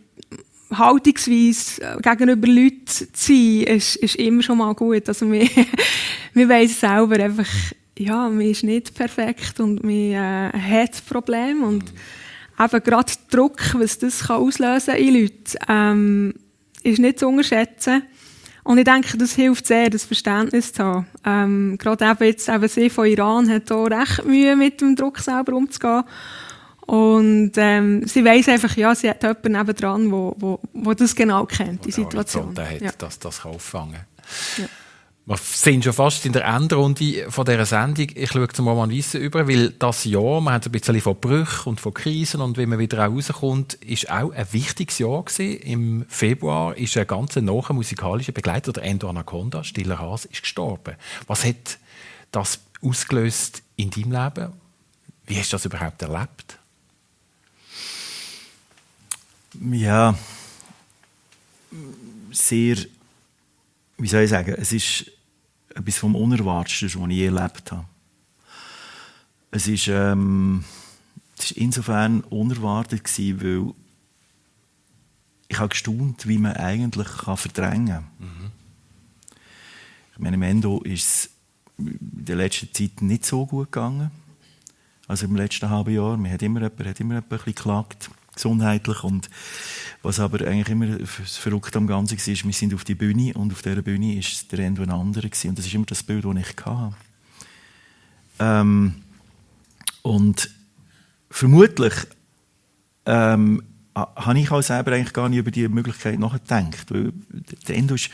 [0.71, 5.07] Haltungsweise äh, gegenüber Leuten zu sein, ist, ist immer schon mal gut.
[5.07, 5.47] Also wir,
[6.33, 7.47] wir wissen selber einfach,
[7.97, 12.65] ja, man ist nicht perfekt und man äh, hat Probleme und mhm.
[12.65, 16.33] eben gerade Druck, was das kann auslösen in Leuten, ähm,
[16.83, 18.03] ist nicht zu unterschätzen.
[18.67, 21.07] Und ich denke, das hilft sehr, das Verständnis zu haben.
[21.23, 25.19] Ähm, gerade eben jetzt, eben sie von Iran hat auch recht Mühe, mit dem Druck
[25.19, 26.03] selber umzugehen.
[26.85, 31.45] Und ähm, sie weiß einfach, ja, sie hat jemanden nebendran, wo, wo, wo das genau
[31.45, 32.53] kennt, die Situation.
[32.55, 32.91] Der hat, ja.
[32.97, 34.01] das kann auffangen
[34.57, 34.65] ja.
[35.27, 38.07] Wir sind schon fast in der Endrunde von dieser Sendung.
[38.15, 41.71] Ich schaue zum Roman Wissen über, weil das Jahr, wir haben ein bisschen von Brüchen
[41.71, 45.57] und von Krisen und wie man wieder rauskommt, ist auch ein wichtiges Jahr gewesen.
[45.57, 50.95] Im Februar ist ein ganz neuer musikalischer Begleiter, der Endo Anaconda, Stiller Haas, ist gestorben.
[51.27, 51.77] Was hat
[52.31, 54.53] das ausgelöst in deinem Leben?
[55.25, 56.57] Wie hast du das überhaupt erlebt?
[59.59, 60.17] Ja,
[62.31, 62.77] sehr,
[63.97, 65.16] wie soll ich sagen, es ist
[65.77, 67.85] etwas vom Unerwartetsten, was ich je erlebt habe.
[69.51, 70.63] Es ist, ähm,
[71.37, 73.73] es ist insofern unerwartet gewesen, weil
[75.47, 78.07] ich habe gestaunt, wie man eigentlich kann verdrängen kann.
[78.19, 78.51] Mhm.
[80.13, 81.29] Ich meine, Mendo ist es
[81.77, 84.11] in der letzten Zeit nicht so gut gegangen.
[85.07, 86.17] Also im letzten halben Jahr.
[86.17, 89.03] Man hat immer jemand, hat immer jemand ein bisschen geklagt gesundheitlich.
[89.03, 89.29] Und
[90.01, 93.51] was aber eigentlich immer verrückt am Ganzen war, ist, wir sind auf die Bühne und
[93.51, 95.49] auf dieser Bühne ist der Endo ein anderer gewesen.
[95.49, 96.95] Und das ist immer das Bild, das ich hatte.
[98.39, 98.95] Ähm,
[100.01, 100.49] und
[101.29, 101.93] vermutlich
[103.05, 103.63] ähm,
[103.95, 106.91] habe ich auch selber eigentlich gar nicht über diese Möglichkeit nachgedacht.
[106.91, 107.13] Weil
[107.67, 108.09] der Endo ist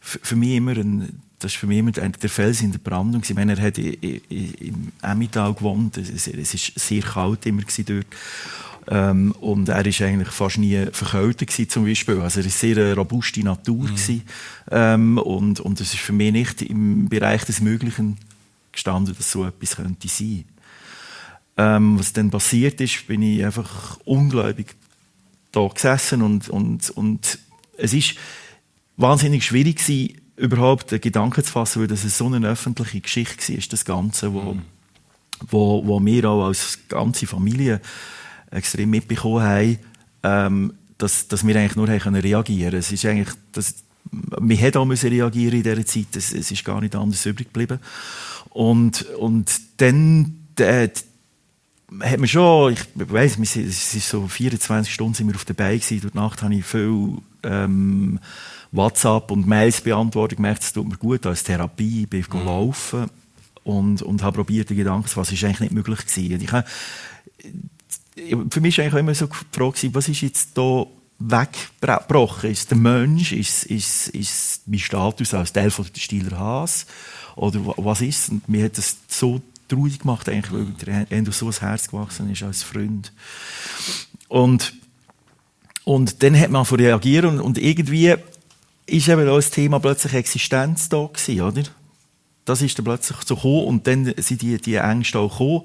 [0.00, 3.22] für mich immer ein, das ist für mich immer der Fels in der Brandung.
[3.22, 5.96] Ich meine, er hat im Emmental gewohnt.
[5.96, 8.06] Es war sehr kalt immer dort.
[8.88, 12.20] Ähm, und er ist eigentlich fast nie verkältet gewesen, zum Beispiel.
[12.20, 14.22] Also er ist sehr eine robuste Natur mhm.
[14.70, 18.16] ähm, und und es ist für mich nicht im Bereich des Möglichen
[18.72, 20.44] gestanden, dass so etwas könnte sein.
[21.56, 24.76] Ähm, was dann passiert ist, bin ich einfach ungläubig
[25.52, 27.38] da gesessen und und und
[27.76, 28.14] es ist
[28.96, 33.62] wahnsinnig schwierig gewesen, überhaupt den Gedanken zu fassen, weil das so eine öffentliche Geschichte war,
[33.70, 34.62] das Ganze, wo, mhm.
[35.48, 37.80] wo, wo wir auch als ganze Familie
[38.50, 39.78] extrem mitbekommen haben,
[40.22, 43.74] ähm, dass, dass wir eigentlich nur haben reagieren Es ist eigentlich, das,
[44.12, 47.48] wir hätten auch müssen reagieren in dieser Zeit, es, es ist gar nicht anders übrig
[47.52, 47.80] geblieben.
[48.50, 50.88] Und, und dann äh,
[52.00, 55.78] hat man schon, ich weiss, es ist so 24 Stunden sind wir auf der Beine
[55.78, 58.18] gewesen, durch die Nacht habe ich viel ähm,
[58.72, 62.44] WhatsApp und Mails beantwortet, gemerkt, es tut mir gut als Therapie, ich bin mhm.
[62.44, 63.10] laufen
[63.64, 65.10] und, und habe probiert, die Gedanken.
[65.14, 66.40] Das ist eigentlich nicht möglich gewesen.
[66.40, 66.66] Ich habe,
[68.14, 70.86] für mich war eigentlich immer so die Frage, was ist jetzt da
[71.18, 72.50] weggebrochen?
[72.50, 76.86] Ist der Mensch, ist, ist, ist mein Status als Teil von der Stiller Haas?
[77.36, 81.46] Oder was ist Und mir hat das so traurig gemacht, eigentlich, weil der Endo so
[81.46, 83.12] ein Herz gewachsen ist als Freund.
[84.28, 84.74] Und,
[85.84, 88.14] und dann hat man reagiert und, und irgendwie
[88.86, 91.62] ist eben auch das Thema plötzlich Existenz da gewesen, oder?
[92.44, 95.62] Das ist dann plötzlich so gekommen und dann sind die, die Ängste auch gekommen.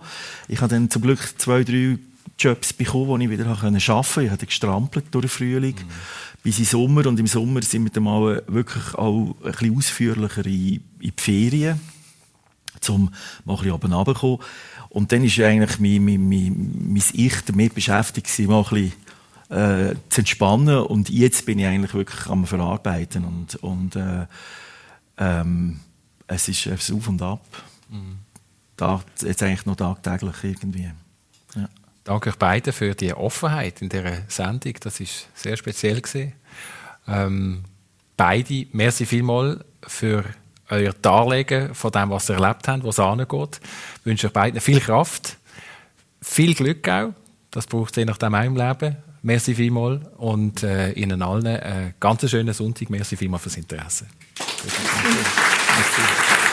[0.48, 1.98] Ich habe dann zum Glück zwei, drei
[2.38, 4.24] Jobs bekommen, die ich wieder arbeiten konnte.
[4.24, 6.42] Ich habe gestrampelt durch den Frühling mhm.
[6.44, 10.46] bis im Sommer und im Sommer sind wir dann mal wirklich auch ein bisschen ausführlicher
[10.46, 11.80] in, in die Ferien,
[12.90, 13.12] um
[13.46, 14.40] mal ein bisschen oben runterzukommen.
[14.90, 18.94] Und dann ist eigentlich mein, mein, mein, mein Ich damit beschäftigt, mal ein bisschen
[19.50, 20.80] äh, zu entspannen.
[20.80, 23.26] Und jetzt bin ich eigentlich wirklich am Verarbeiten.
[23.26, 24.26] Und, und äh,
[25.18, 25.80] ähm,
[26.28, 27.46] es ist ein Auf und Ab.
[27.90, 28.20] Mhm.
[28.78, 30.92] Da, jetzt eigentlich noch tagtäglich irgendwie.
[32.06, 34.76] Danke euch beiden für die Offenheit in dieser Sendung.
[34.80, 36.04] Das ist sehr speziell.
[37.08, 37.64] Ähm,
[38.16, 40.24] beide, merci vielmals für
[40.70, 43.60] euer Darlegen von dem, was ihr erlebt habt, was angeht.
[44.00, 45.38] Ich wünsche euch beiden viel Kraft,
[46.22, 47.14] viel Glück auch.
[47.50, 48.98] Das braucht je nachdem auch im Leben.
[49.24, 52.92] Merci vielmals und äh, Ihnen allen einen ganz schönen Sonntag.
[52.92, 54.06] Merci vielmals fürs Interesse.
[54.64, 56.45] Merci.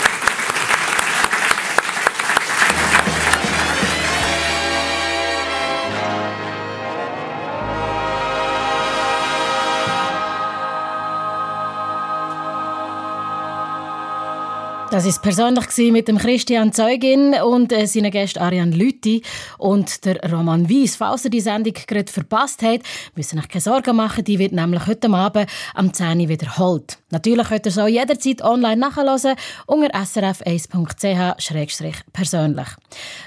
[15.03, 19.21] Das ist persönlich mit dem Christian Zeugin und äh, seinen Gästen Ariane Lütti
[19.59, 20.95] und der Roman Wies.
[20.95, 22.87] Falls ihr die Sendung gerade verpasst habt,
[23.17, 24.23] müssen euch keine Sorgen machen.
[24.23, 26.99] Die wird nämlich heute Abend am 10 Uhr wiederholt.
[27.11, 29.35] Natürlich könnt ihr so jederzeit online nachhören
[29.67, 32.69] unter srf1.ch-persönlich.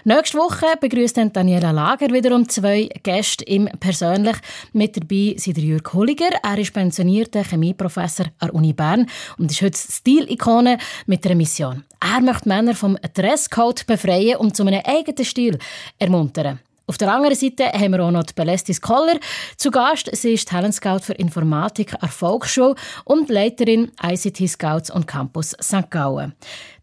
[0.05, 4.37] Nächste Woche begrüßt Daniela Lager wiederum zwei Gäste im Persönlich.
[4.71, 6.29] Mit dabei sind Jürg Hulliger.
[6.41, 9.07] Er ist pensionierter Chemieprofessor an der Uni Bern
[9.37, 11.83] und ist heute Stilikone mit der Mission Mission.
[11.99, 15.57] Er möchte Männer vom Dresscode befreien und zu einem eigenen Stil
[15.99, 16.59] ermuntern.
[16.87, 19.17] Auf der anderen Seite haben wir auch noch Belestis Koller
[19.57, 20.07] zu Gast.
[20.15, 25.89] Sie ist Talent Scout für Informatik an Volksschule und Leiterin ICT Scouts und Campus St.
[25.89, 26.33] Gallen.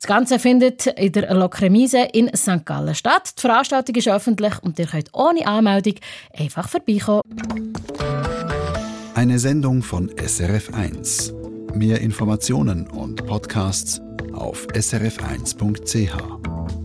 [0.01, 2.67] Das Ganze findet in der Lokremise in St.
[2.67, 3.35] Gallen statt.
[3.39, 5.95] Die Veranstaltung ist öffentlich und ihr könnt ohne Anmeldung
[6.37, 7.23] einfach vorbeikommen.
[9.15, 11.77] Eine Sendung von SRF1.
[11.77, 14.01] Mehr Informationen und Podcasts
[14.35, 16.82] auf srf1.ch.